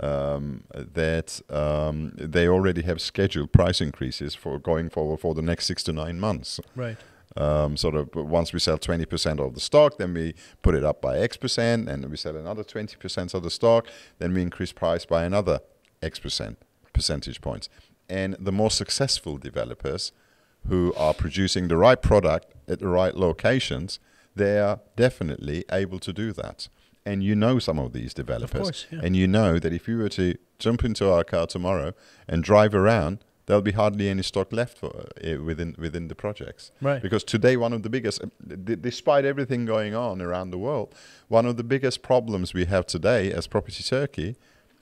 um, 0.00 0.64
that 0.72 1.40
um, 1.50 2.12
they 2.16 2.48
already 2.48 2.82
have 2.82 3.00
scheduled 3.00 3.52
price 3.52 3.80
increases 3.80 4.34
for 4.34 4.58
going 4.58 4.90
forward 4.90 5.20
for 5.20 5.34
the 5.34 5.42
next 5.42 5.66
six 5.66 5.82
to 5.84 5.92
nine 5.92 6.18
months. 6.18 6.60
Right. 6.74 6.96
Um, 7.36 7.76
sort 7.78 7.94
of 7.94 8.14
once 8.14 8.52
we 8.52 8.58
sell 8.58 8.78
20% 8.78 9.40
of 9.40 9.54
the 9.54 9.60
stock, 9.60 9.96
then 9.96 10.12
we 10.12 10.34
put 10.60 10.74
it 10.74 10.84
up 10.84 11.00
by 11.00 11.18
X 11.18 11.36
percent, 11.36 11.88
and 11.88 12.04
we 12.10 12.16
sell 12.16 12.36
another 12.36 12.62
20% 12.62 13.34
of 13.34 13.42
the 13.42 13.50
stock, 13.50 13.86
then 14.18 14.34
we 14.34 14.42
increase 14.42 14.72
price 14.72 15.06
by 15.06 15.24
another 15.24 15.60
X 16.02 16.18
percent, 16.18 16.58
percentage 16.92 17.40
points. 17.40 17.68
And 18.08 18.36
the 18.38 18.52
more 18.52 18.70
successful 18.70 19.38
developers 19.38 20.12
who 20.68 20.92
are 20.96 21.14
producing 21.14 21.68
the 21.68 21.76
right 21.76 22.00
product 22.00 22.52
at 22.68 22.80
the 22.80 22.88
right 22.88 23.14
locations, 23.14 23.98
they 24.36 24.58
are 24.58 24.80
definitely 24.96 25.64
able 25.70 25.98
to 26.00 26.12
do 26.12 26.32
that. 26.32 26.68
And 27.04 27.22
you 27.24 27.34
know 27.34 27.58
some 27.58 27.78
of 27.78 27.92
these 27.92 28.14
developers. 28.14 28.62
course, 28.62 28.86
yeah. 28.90 29.00
And 29.02 29.16
you 29.16 29.26
know 29.26 29.58
that 29.58 29.72
if 29.72 29.88
you 29.88 29.98
were 29.98 30.08
to 30.10 30.36
jump 30.58 30.84
into 30.84 31.10
our 31.12 31.24
car 31.24 31.46
tomorrow 31.46 31.94
and 32.28 32.44
drive 32.44 32.74
around, 32.76 33.24
there'll 33.46 33.60
be 33.60 33.72
hardly 33.72 34.08
any 34.08 34.22
stock 34.22 34.52
left 34.52 34.78
for, 34.78 35.08
uh, 35.24 35.42
within 35.42 35.74
within 35.78 36.06
the 36.08 36.14
projects. 36.14 36.70
Right. 36.80 37.02
Because 37.02 37.24
today, 37.24 37.56
one 37.56 37.72
of 37.72 37.82
the 37.82 37.90
biggest, 37.90 38.22
d- 38.64 38.76
despite 38.76 39.24
everything 39.24 39.64
going 39.66 39.94
on 39.96 40.22
around 40.22 40.50
the 40.52 40.58
world, 40.58 40.94
one 41.28 41.44
of 41.44 41.56
the 41.56 41.64
biggest 41.64 42.02
problems 42.02 42.54
we 42.54 42.66
have 42.66 42.86
today 42.86 43.32
as 43.32 43.48
Property 43.48 43.82
Turkey 43.82 44.36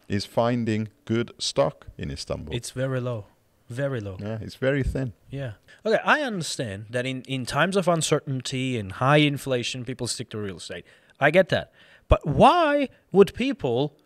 is 0.08 0.26
finding 0.26 0.88
good 1.06 1.30
stock 1.38 1.86
in 1.96 2.10
Istanbul. 2.10 2.54
It's 2.54 2.70
very 2.72 3.00
low. 3.00 3.26
Very 3.70 4.00
low. 4.00 4.16
yeah, 4.20 4.38
it's 4.42 4.56
very 4.56 4.82
thin. 4.82 5.12
Yeah. 5.30 5.52
Okay, 5.86 6.00
I 6.04 6.22
understand 6.22 6.86
that 6.90 7.06
in, 7.06 7.22
in 7.22 7.46
times 7.46 7.76
of 7.76 7.86
uncertainty 7.86 8.76
and 8.76 8.92
high 8.92 9.18
inflation, 9.18 9.84
people 9.84 10.08
stick 10.08 10.28
to 10.30 10.38
real 10.38 10.56
estate. 10.56 10.84
I 11.20 11.30
get 11.30 11.48
that. 11.50 11.70
But 12.10 12.26
why 12.26 12.90
would 13.10 13.32
people 13.32 13.96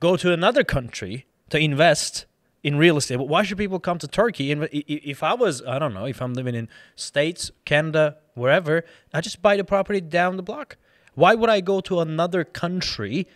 go 0.00 0.16
to 0.16 0.32
another 0.32 0.64
country 0.64 1.26
to 1.50 1.58
invest 1.58 2.24
in 2.62 2.78
real 2.78 2.96
estate? 2.96 3.16
But 3.16 3.28
why 3.28 3.42
should 3.42 3.58
people 3.58 3.78
come 3.78 3.98
to 3.98 4.08
Turkey? 4.08 4.50
If 4.52 5.22
I 5.22 5.34
was, 5.34 5.62
I 5.66 5.78
don't 5.78 5.92
know, 5.92 6.06
if 6.06 6.22
I'm 6.22 6.32
living 6.32 6.54
in 6.54 6.70
States, 6.96 7.50
Canada, 7.66 8.16
wherever, 8.32 8.84
I 9.12 9.20
just 9.20 9.42
buy 9.42 9.58
the 9.58 9.64
property 9.64 10.00
down 10.00 10.38
the 10.38 10.42
block. 10.42 10.78
Why 11.14 11.34
would 11.34 11.50
I 11.50 11.60
go 11.60 11.82
to 11.82 12.00
another 12.00 12.44
country 12.44 13.26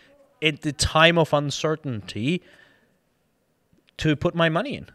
at 0.42 0.62
the 0.62 0.72
time 0.72 1.18
of 1.18 1.32
uncertainty 1.32 2.42
to 3.98 4.16
put 4.16 4.34
my 4.34 4.48
money 4.48 4.76
in. 4.76 4.88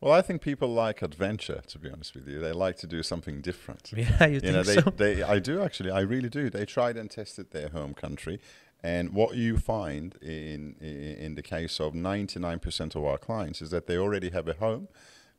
Well, 0.00 0.12
I 0.12 0.20
think 0.20 0.42
people 0.42 0.68
like 0.68 1.00
adventure. 1.00 1.62
To 1.66 1.78
be 1.78 1.90
honest 1.90 2.14
with 2.14 2.28
you, 2.28 2.38
they 2.38 2.52
like 2.52 2.76
to 2.78 2.86
do 2.86 3.02
something 3.02 3.40
different. 3.40 3.92
Yeah, 3.96 4.26
you, 4.26 4.34
you 4.34 4.40
think 4.40 4.52
know, 4.52 4.62
they, 4.62 4.74
so? 4.74 4.90
they, 4.90 5.22
I 5.22 5.38
do 5.38 5.62
actually, 5.62 5.90
I 5.90 6.00
really 6.00 6.28
do. 6.28 6.50
They 6.50 6.66
tried 6.66 6.96
and 6.96 7.10
tested 7.10 7.50
their 7.50 7.70
home 7.70 7.94
country, 7.94 8.40
and 8.82 9.14
what 9.14 9.36
you 9.36 9.56
find 9.56 10.14
in 10.20 10.76
in, 10.80 11.16
in 11.18 11.34
the 11.34 11.42
case 11.42 11.80
of 11.80 11.94
99% 11.94 12.94
of 12.94 13.04
our 13.04 13.18
clients 13.18 13.62
is 13.62 13.70
that 13.70 13.86
they 13.86 13.96
already 13.96 14.30
have 14.30 14.46
a 14.48 14.54
home, 14.54 14.88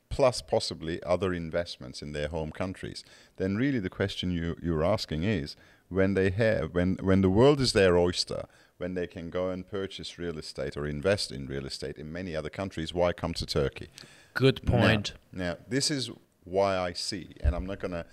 plus 0.09 0.41
possibly 0.41 1.01
other 1.03 1.33
investments 1.33 2.01
in 2.01 2.13
their 2.13 2.29
home 2.29 2.51
countries. 2.51 3.03
Then 3.35 3.57
really 3.57 3.79
the 3.79 3.91
question 3.91 4.31
you 4.31 4.55
you're 4.61 4.83
asking 4.83 5.23
is 5.23 5.55
when 5.89 6.15
they 6.15 6.31
have 6.31 6.73
when 6.73 6.97
when 7.01 7.21
the 7.21 7.29
world 7.29 7.61
is 7.61 7.73
their 7.73 7.97
oyster. 7.97 8.45
When 8.79 8.93
they 8.93 9.07
can 9.07 9.31
go 9.31 9.49
and 9.49 9.67
purchase 9.67 10.19
real 10.19 10.37
estate 10.37 10.77
or 10.77 10.85
invest 10.85 11.31
in 11.31 11.47
real 11.47 11.65
estate 11.65 11.97
in 11.97 12.13
many 12.13 12.35
other 12.35 12.51
countries, 12.51 12.93
why 12.93 13.11
come 13.11 13.33
to 13.33 13.43
Turkey? 13.43 13.89
Good 14.37 14.63
Now- 14.63 14.71
point. 14.71 15.13
Now, 15.31 15.57
this 15.67 15.89
is 15.89 16.11
why 16.43 16.77
I 16.77 16.93
see, 16.93 17.33
and 17.41 17.55
I'm 17.55 17.65
not 17.65 17.79
going 17.79 17.91
to, 17.91 17.99
uh, 17.99 18.03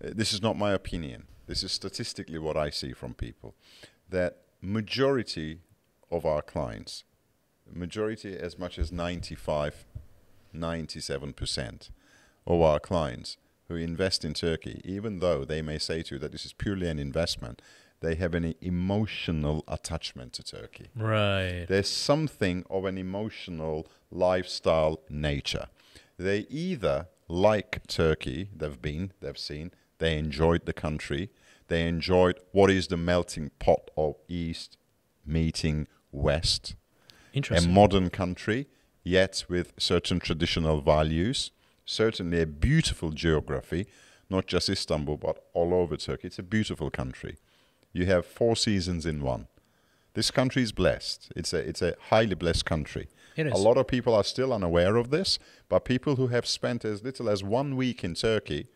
this 0.00 0.32
is 0.32 0.40
not 0.40 0.56
my 0.56 0.72
opinion. 0.72 1.26
This 1.46 1.62
is 1.62 1.72
statistically 1.72 2.38
what 2.38 2.56
I 2.56 2.70
see 2.70 2.94
from 2.94 3.12
people, 3.12 3.54
that 4.08 4.38
majority 4.62 5.60
of 6.10 6.24
our 6.24 6.40
clients, 6.40 7.04
majority 7.70 8.34
as 8.34 8.58
much 8.58 8.78
as 8.78 8.90
95, 8.90 9.84
97% 10.54 11.90
of 12.46 12.60
our 12.62 12.80
clients 12.80 13.36
who 13.68 13.76
invest 13.76 14.24
in 14.24 14.32
Turkey, 14.32 14.80
even 14.84 15.18
though 15.18 15.44
they 15.44 15.60
may 15.60 15.78
say 15.78 16.02
to 16.02 16.14
you 16.14 16.18
that 16.18 16.32
this 16.32 16.46
is 16.46 16.54
purely 16.54 16.88
an 16.88 16.98
investment, 16.98 17.60
they 18.00 18.14
have 18.16 18.34
an 18.34 18.54
emotional 18.60 19.64
attachment 19.68 20.32
to 20.34 20.42
Turkey 20.42 20.88
Right. 20.96 21.64
there's 21.68 21.88
something 21.90 22.64
of 22.68 22.84
an 22.84 22.98
emotional 22.98 23.86
lifestyle 24.10 25.00
nature. 25.08 25.66
They 26.18 26.40
either 26.50 27.08
like 27.28 27.86
Turkey, 27.86 28.48
they've 28.54 28.80
been, 28.80 29.12
they've 29.20 29.38
seen, 29.38 29.70
they 29.98 30.18
enjoyed 30.18 30.66
the 30.66 30.72
country, 30.72 31.30
they 31.68 31.88
enjoyed 31.88 32.38
what 32.52 32.70
is 32.70 32.88
the 32.88 32.96
melting 32.96 33.50
pot 33.58 33.90
of 33.96 34.16
East 34.28 34.76
meeting 35.26 35.86
West, 36.12 36.74
a 37.34 37.60
modern 37.68 38.10
country, 38.10 38.68
yet 39.02 39.44
with 39.48 39.72
certain 39.78 40.20
traditional 40.20 40.80
values, 40.80 41.50
certainly 41.84 42.40
a 42.42 42.46
beautiful 42.46 43.10
geography, 43.10 43.86
not 44.30 44.46
just 44.46 44.68
Istanbul, 44.68 45.16
but 45.16 45.44
all 45.54 45.74
over 45.74 45.96
Turkey. 45.96 46.28
It's 46.28 46.38
a 46.38 46.42
beautiful 46.42 46.90
country. 46.90 47.36
You 47.94 48.04
have 48.06 48.26
four 48.26 48.56
seasons 48.56 49.06
in 49.06 49.22
one. 49.22 49.46
This 50.12 50.30
country 50.30 50.62
is 50.62 50.72
blessed. 50.72 51.32
It's 51.34 51.52
a, 51.54 51.58
it's 51.58 51.80
a 51.80 51.94
highly 52.10 52.34
blessed 52.34 52.66
country. 52.66 53.08
It 53.36 53.46
A 53.46 53.56
lot 53.56 53.76
of 53.78 53.86
people 53.88 54.14
are 54.14 54.22
still 54.24 54.52
unaware 54.52 54.96
of 54.96 55.10
this, 55.10 55.38
but 55.68 55.84
people 55.84 56.16
who 56.16 56.28
have 56.28 56.46
spent 56.46 56.84
as 56.84 57.02
little 57.02 57.28
as 57.28 57.42
one 57.42 57.76
week 57.76 58.04
in 58.04 58.14
Turkey, 58.14 58.66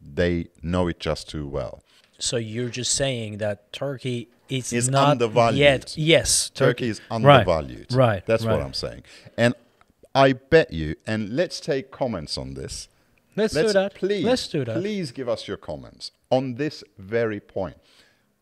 they 0.00 0.46
know 0.62 0.86
it 0.88 0.98
just 1.00 1.28
too 1.28 1.46
well. 1.46 1.82
So 2.18 2.36
you're 2.36 2.68
just 2.70 2.94
saying 2.94 3.38
that 3.38 3.72
Turkey 3.72 4.28
is, 4.48 4.72
Is 4.72 4.88
not 4.88 5.08
undervalued. 5.10 5.58
yet. 5.58 5.94
Yes, 5.96 6.50
Turkey 6.50 6.88
is 6.88 7.00
Right, 7.10 7.14
undervalued. 7.16 7.92
Right. 7.92 8.24
That's 8.26 8.44
right. 8.44 8.56
what 8.56 8.62
I'm 8.64 8.74
saying. 8.74 9.02
And 9.36 9.54
I 10.14 10.32
bet 10.32 10.72
you, 10.72 10.96
and 11.06 11.34
let's 11.36 11.60
take 11.60 11.90
comments 11.90 12.36
on 12.36 12.54
this. 12.54 12.88
Let's, 13.36 13.54
let's 13.54 13.68
do 13.68 13.72
that. 13.74 13.94
Please, 13.94 14.24
Let's 14.24 14.48
do 14.48 14.64
that. 14.64 14.76
Please 14.76 15.12
give 15.12 15.28
us 15.28 15.46
your 15.46 15.56
comments 15.56 16.12
on 16.30 16.54
this 16.56 16.82
very 16.98 17.40
point. 17.40 17.76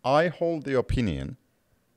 I 0.05 0.29
hold 0.29 0.65
the 0.65 0.79
opinion, 0.79 1.37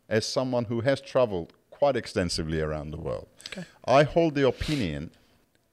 as 0.09 0.25
someone 0.25 0.65
who 0.65 0.81
has 0.81 1.01
traveled 1.01 1.53
quite 1.69 1.95
extensively 1.95 2.61
around 2.61 2.91
the 2.91 2.97
world, 2.97 3.27
Okay. 3.47 3.65
I 3.85 4.03
hold 4.03 4.35
the 4.35 4.47
opinion 4.47 5.11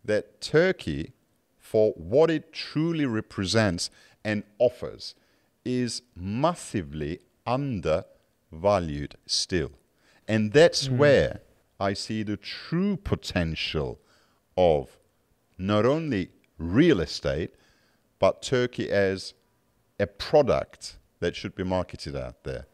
that 0.04 0.40
Turkey, 0.40 1.12
for 1.58 1.92
what 1.92 2.30
it 2.30 2.52
truly 2.52 3.06
represents 3.06 3.90
and 4.24 4.42
offers, 4.58 5.14
is 5.64 6.02
massively 6.16 7.20
undervalued 7.46 9.16
still. 9.26 9.72
And 10.26 10.52
that's 10.52 10.86
hmm. 10.86 10.98
where 10.98 11.40
I 11.80 11.92
see 11.92 12.22
the 12.22 12.36
true 12.36 12.96
potential 12.96 14.00
of 14.56 14.98
not 15.56 15.86
only 15.86 16.30
real 16.58 17.00
estate, 17.00 17.54
but 18.18 18.42
Turkey 18.42 18.90
as 18.90 19.34
a 20.00 20.06
product 20.06 20.97
that 21.20 21.37
should 21.37 21.54
be 21.54 21.64
marketed 21.64 22.16
out 22.16 22.44
there. 22.44 22.66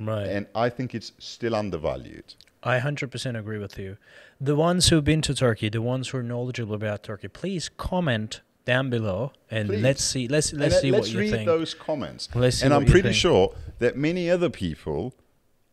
Right. 0.00 0.26
And 0.28 0.46
I 0.54 0.68
think 0.68 0.94
it's 0.94 1.12
still 1.18 1.54
undervalued. 1.54 2.34
I 2.62 2.78
100% 2.80 3.38
agree 3.38 3.58
with 3.58 3.78
you. 3.78 3.96
The 4.40 4.56
ones 4.56 4.88
who've 4.88 5.04
been 5.04 5.22
to 5.22 5.34
Turkey, 5.34 5.68
the 5.68 5.82
ones 5.82 6.08
who 6.08 6.18
are 6.18 6.22
knowledgeable 6.22 6.74
about 6.74 7.02
Turkey, 7.04 7.28
please 7.28 7.68
comment 7.68 8.40
down 8.64 8.90
below 8.90 9.32
and 9.50 9.68
Please. 9.68 9.82
let's 9.82 10.04
see 10.04 10.28
let's 10.28 10.52
let's 10.52 10.74
let- 10.74 10.82
see 10.82 10.90
let's 10.92 11.06
what 11.08 11.12
you 11.14 11.20
read 11.20 11.30
think. 11.30 11.46
those 11.46 11.72
comments. 11.72 12.28
Let's 12.34 12.58
see 12.58 12.66
and 12.66 12.74
I'm 12.74 12.84
pretty 12.84 13.08
think. 13.08 13.14
sure 13.16 13.54
that 13.78 13.96
many 13.96 14.28
other 14.30 14.50
people 14.50 15.14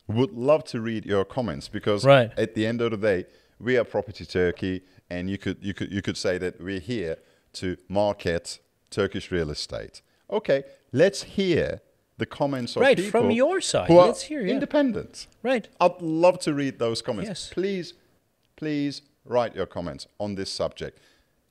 would 0.08 0.32
love 0.32 0.64
to 0.64 0.80
read 0.80 1.04
your 1.04 1.24
comments 1.26 1.68
because 1.68 2.06
Right. 2.06 2.30
at 2.38 2.54
the 2.54 2.64
end 2.66 2.80
of 2.80 2.92
the 2.92 2.96
day, 2.96 3.26
we 3.60 3.76
are 3.76 3.84
Property 3.84 4.24
Turkey, 4.24 4.80
and 5.10 5.28
you 5.28 5.36
could 5.36 5.58
you 5.60 5.74
could 5.74 5.92
you 5.92 6.00
could 6.00 6.16
say 6.16 6.38
that 6.38 6.58
we're 6.60 6.80
here 6.80 7.18
to 7.54 7.76
market 7.88 8.60
Turkish 8.90 9.30
real 9.30 9.50
estate. 9.50 10.00
Okay, 10.30 10.64
let's 10.92 11.22
hear 11.24 11.80
the 12.18 12.26
comments 12.26 12.76
of 12.76 12.82
Right, 12.82 12.96
people 12.96 13.10
from 13.10 13.30
your 13.30 13.60
side. 13.60 13.88
who 13.88 13.98
are 13.98 14.06
Let's 14.06 14.22
hear, 14.22 14.40
yeah. 14.44 14.54
independent. 14.54 15.26
Right. 15.42 15.68
I'd 15.80 16.00
love 16.00 16.38
to 16.40 16.54
read 16.54 16.78
those 16.78 17.02
comments. 17.02 17.28
Yes. 17.28 17.50
Please, 17.52 17.94
please 18.56 19.02
write 19.24 19.54
your 19.54 19.66
comments 19.66 20.06
on 20.18 20.34
this 20.34 20.50
subject. 20.50 20.98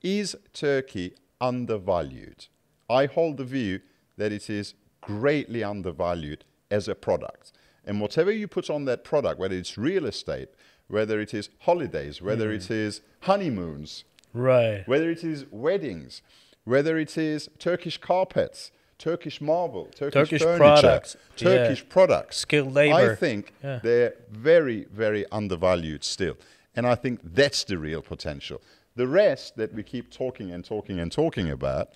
Is 0.02 0.36
Turkey 0.52 1.14
undervalued? 1.40 2.46
I 2.88 3.06
hold 3.06 3.36
the 3.36 3.44
view 3.44 3.80
that 4.16 4.32
it 4.32 4.48
is 4.50 4.74
greatly 5.00 5.62
undervalued 5.62 6.44
as 6.70 6.88
a 6.88 6.94
product. 6.94 7.52
And 7.84 8.00
whatever 8.00 8.32
you 8.32 8.48
put 8.48 8.68
on 8.68 8.84
that 8.86 9.04
product, 9.04 9.38
whether 9.38 9.54
it's 9.54 9.78
real 9.78 10.06
estate, 10.06 10.48
whether 10.88 11.20
it 11.20 11.32
is 11.34 11.48
holidays, 11.60 12.20
whether 12.20 12.48
Hmm. 12.50 12.56
it 12.56 12.70
is 12.70 13.00
honeymoons, 13.20 14.04
Right. 14.32 14.86
whether 14.86 15.10
it 15.10 15.22
is 15.22 15.46
weddings, 15.50 16.22
whether 16.64 16.98
it 16.98 17.16
is 17.16 17.48
Turkish 17.58 17.98
carpets, 17.98 18.70
Turkish 18.98 19.40
marble, 19.40 19.86
Turkish, 19.94 20.14
Turkish 20.14 20.42
furniture, 20.42 20.58
products, 20.58 21.16
yeah. 21.36 21.48
Turkish 21.48 21.88
products, 21.88 22.36
Skilled 22.38 22.72
labor. 22.72 23.12
I 23.12 23.14
think 23.14 23.52
Yeah. 23.62 23.80
they're 23.82 24.14
very, 24.30 24.86
very 24.92 25.26
undervalued 25.30 26.02
still. 26.04 26.36
And 26.74 26.86
I 26.86 26.94
think 26.94 27.20
that's 27.22 27.64
the 27.64 27.78
real 27.78 28.02
potential. 28.02 28.60
The 28.96 29.06
rest 29.06 29.56
that 29.56 29.74
we 29.74 29.82
keep 29.82 30.10
talking 30.10 30.50
and 30.50 30.64
talking 30.64 30.98
and 30.98 31.12
talking 31.12 31.50
about 31.50 31.88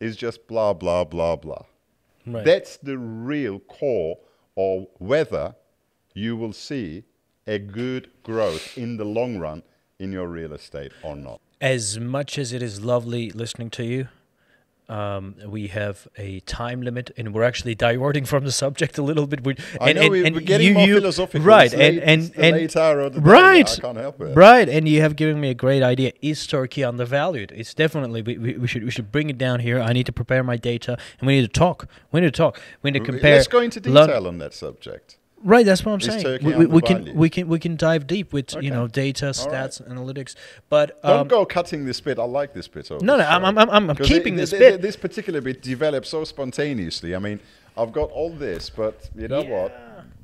is 0.00 0.16
just 0.16 0.46
blah, 0.48 0.72
blah, 0.72 1.04
blah, 1.04 1.36
blah. 1.36 1.64
Right. 2.26 2.44
That's 2.44 2.76
the 2.78 2.96
real 2.98 3.58
core 3.60 4.18
of 4.56 4.86
whether 4.98 5.54
you 6.14 6.36
will 6.36 6.52
see 6.54 7.04
a 7.46 7.58
good 7.58 8.10
growth 8.22 8.76
in 8.78 8.96
the 8.96 9.04
long 9.04 9.38
run 9.38 9.62
in 9.98 10.12
your 10.12 10.28
real 10.28 10.52
estate 10.54 10.92
or 11.02 11.16
not. 11.16 11.40
as 11.60 11.98
much 12.00 12.38
as 12.38 12.54
it 12.54 12.62
is 12.62 12.80
lovely 12.82 13.30
listening 13.30 13.68
to 13.68 13.84
you, 13.84 14.08
um, 14.90 15.36
we 15.46 15.68
have 15.68 16.08
a 16.18 16.40
time 16.40 16.82
limit, 16.82 17.10
and 17.16 17.32
we're 17.32 17.44
actually 17.44 17.74
diverting 17.74 18.24
from 18.24 18.44
the 18.44 18.52
subject 18.52 18.98
a 18.98 19.02
little 19.02 19.26
bit. 19.26 19.44
We, 19.44 19.54
I 19.80 19.90
and, 19.90 19.96
know 19.96 20.02
and, 20.02 20.10
we- 20.12 20.26
and 20.26 20.34
we're 20.34 20.40
getting 20.42 20.66
you, 20.68 20.74
more 20.74 20.86
you- 20.86 20.94
philosophical. 21.00 21.46
right? 21.46 21.72
And 21.72 21.96
late- 21.96 22.02
and 22.04 22.32
and 22.36 22.56
late 22.56 22.76
hour 22.76 23.00
of 23.00 23.14
the 23.14 23.20
day. 23.20 23.30
right, 23.30 23.70
I 23.78 23.80
can't 23.80 23.96
help 23.98 24.20
it. 24.20 24.34
right. 24.36 24.68
And 24.68 24.88
you 24.88 25.00
have 25.00 25.14
given 25.16 25.40
me 25.40 25.48
a 25.50 25.54
great 25.54 25.82
idea. 25.82 26.12
Is 26.20 26.46
Turkey 26.46 26.82
undervalued? 26.84 27.52
It's 27.52 27.72
definitely 27.74 28.22
we, 28.22 28.36
we, 28.38 28.50
we 28.58 28.66
should 28.66 28.84
we 28.84 28.90
should 28.90 29.12
bring 29.12 29.30
it 29.30 29.38
down 29.38 29.60
here. 29.60 29.80
I 29.80 29.92
need 29.92 30.06
to 30.06 30.12
prepare 30.12 30.42
my 30.42 30.56
data, 30.56 30.98
and 31.20 31.26
we 31.28 31.36
need 31.36 31.42
to 31.52 31.60
talk. 31.60 31.86
We 32.12 32.20
need 32.20 32.26
to 32.34 32.38
talk. 32.44 32.60
We 32.82 32.90
need 32.90 32.98
to 32.98 33.04
compare. 33.04 33.36
Let's 33.36 33.48
go 33.48 33.60
into 33.60 33.80
Lon- 33.88 34.08
detail 34.08 34.26
on 34.26 34.38
that 34.38 34.54
subject. 34.54 35.16
Right, 35.42 35.64
that's 35.64 35.84
what 35.84 35.92
I'm 35.92 36.00
Is 36.00 36.22
saying. 36.22 36.44
We, 36.44 36.54
we, 36.54 36.66
we 36.66 36.82
can 36.82 37.14
we 37.14 37.30
can 37.30 37.48
we 37.48 37.58
can 37.58 37.76
dive 37.76 38.06
deep 38.06 38.32
with 38.32 38.54
Okay. 38.54 38.64
you 38.66 38.70
know 38.70 38.86
data, 38.86 39.28
All 39.28 39.32
stats, 39.32 39.80
analytics. 39.88 40.34
But 40.68 41.00
Don't 41.02 41.20
um, 41.20 41.28
go 41.28 41.46
cutting 41.46 41.86
this 41.86 42.00
bit. 42.00 42.18
I 42.18 42.24
like 42.24 42.52
this 42.52 42.68
bit. 42.68 42.90
No, 42.90 43.16
no, 43.16 43.24
I'm- 43.24 43.44
I'm- 43.44 43.58
I'm- 43.58 43.90
I'm 43.90 43.96
keeping 43.96 44.34
the- 44.36 44.42
this 44.42 44.50
the- 44.50 44.58
bit. 44.58 44.82
This 44.82 44.96
particular 44.96 45.40
bit 45.40 45.62
developed 45.62 46.06
so 46.06 46.24
spontaneously. 46.24 47.14
I 47.14 47.18
mean, 47.20 47.40
I've 47.76 47.92
got 47.92 48.10
all 48.10 48.30
this, 48.30 48.68
but 48.68 49.08
you 49.16 49.28
know 49.28 49.42
what? 49.42 49.72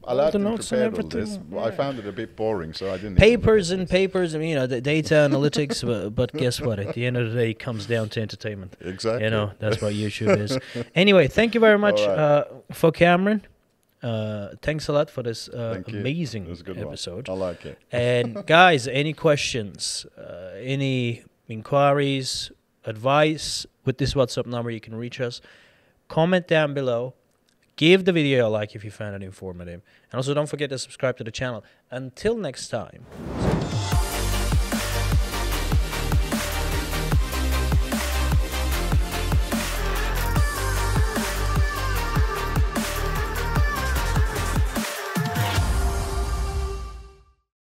I 0.06 0.10
all 0.10 0.16
like 0.18 0.32
the 0.32 0.38
notes 0.38 0.70
and 0.70 0.94
prepare 0.94 1.02
all 1.02 1.08
this. 1.08 1.30
everything, 1.30 1.46
but 1.50 1.58
I 1.64 1.70
found 1.72 1.98
it 1.98 2.06
a 2.06 2.12
bit 2.12 2.36
boring, 2.36 2.72
so 2.74 2.90
I 2.92 2.96
didn't. 2.96 3.16
papers 3.16 3.70
and 3.72 3.88
papers. 3.88 4.34
I 4.34 4.38
mean, 4.38 4.50
you 4.50 4.54
know, 4.56 4.66
the 4.66 4.80
data 4.80 5.14
analytics. 5.28 5.84
but, 5.84 6.10
but 6.10 6.32
guess 6.32 6.60
what? 6.60 6.78
At 6.78 6.94
the 6.94 7.06
end 7.06 7.16
of 7.16 7.32
the 7.32 7.38
day, 7.38 7.50
it 7.50 7.58
comes 7.58 7.86
down 7.86 8.10
to 8.10 8.20
entertainment. 8.20 8.76
Exactly. 8.82 9.24
You 9.24 9.30
know, 9.30 9.52
that's 9.58 9.80
what 9.82 9.94
YouTube 10.04 10.38
is. 10.38 10.58
Anyway, 10.94 11.26
thank 11.26 11.54
you 11.54 11.60
very 11.60 11.78
much 11.78 12.00
right. 12.00 12.08
uh, 12.08 12.44
for 12.72 12.92
Cameron. 12.92 13.42
Uh, 14.02 14.48
thanks 14.62 14.88
a 14.88 14.92
lot 14.92 15.10
for 15.10 15.22
this 15.22 15.48
uh, 15.48 15.82
amazing 15.88 16.46
was 16.48 16.62
one. 16.62 16.78
episode. 16.78 17.28
I 17.28 17.32
like 17.32 17.64
it. 17.64 17.78
and 17.92 18.46
guys, 18.46 18.86
any 18.86 19.12
questions, 19.12 20.06
uh, 20.18 20.50
any 20.60 21.24
inquiries, 21.48 22.50
advice 22.84 23.66
with 23.84 23.98
this 23.98 24.14
WhatsApp 24.14 24.46
number, 24.46 24.70
you 24.70 24.80
can 24.80 24.94
reach 24.94 25.20
us. 25.20 25.40
Comment 26.08 26.46
down 26.46 26.74
below. 26.74 27.14
Give 27.76 28.04
the 28.04 28.12
video 28.12 28.48
a 28.48 28.50
like 28.50 28.74
if 28.74 28.84
you 28.84 28.90
found 28.90 29.14
it 29.16 29.22
informative. 29.22 29.82
And 30.10 30.18
also 30.18 30.32
don't 30.34 30.48
forget 30.48 30.70
to 30.70 30.78
subscribe 30.78 31.16
to 31.18 31.24
the 31.24 31.32
channel. 31.32 31.64
Until 31.90 32.36
next 32.36 32.68
time. 32.68 33.04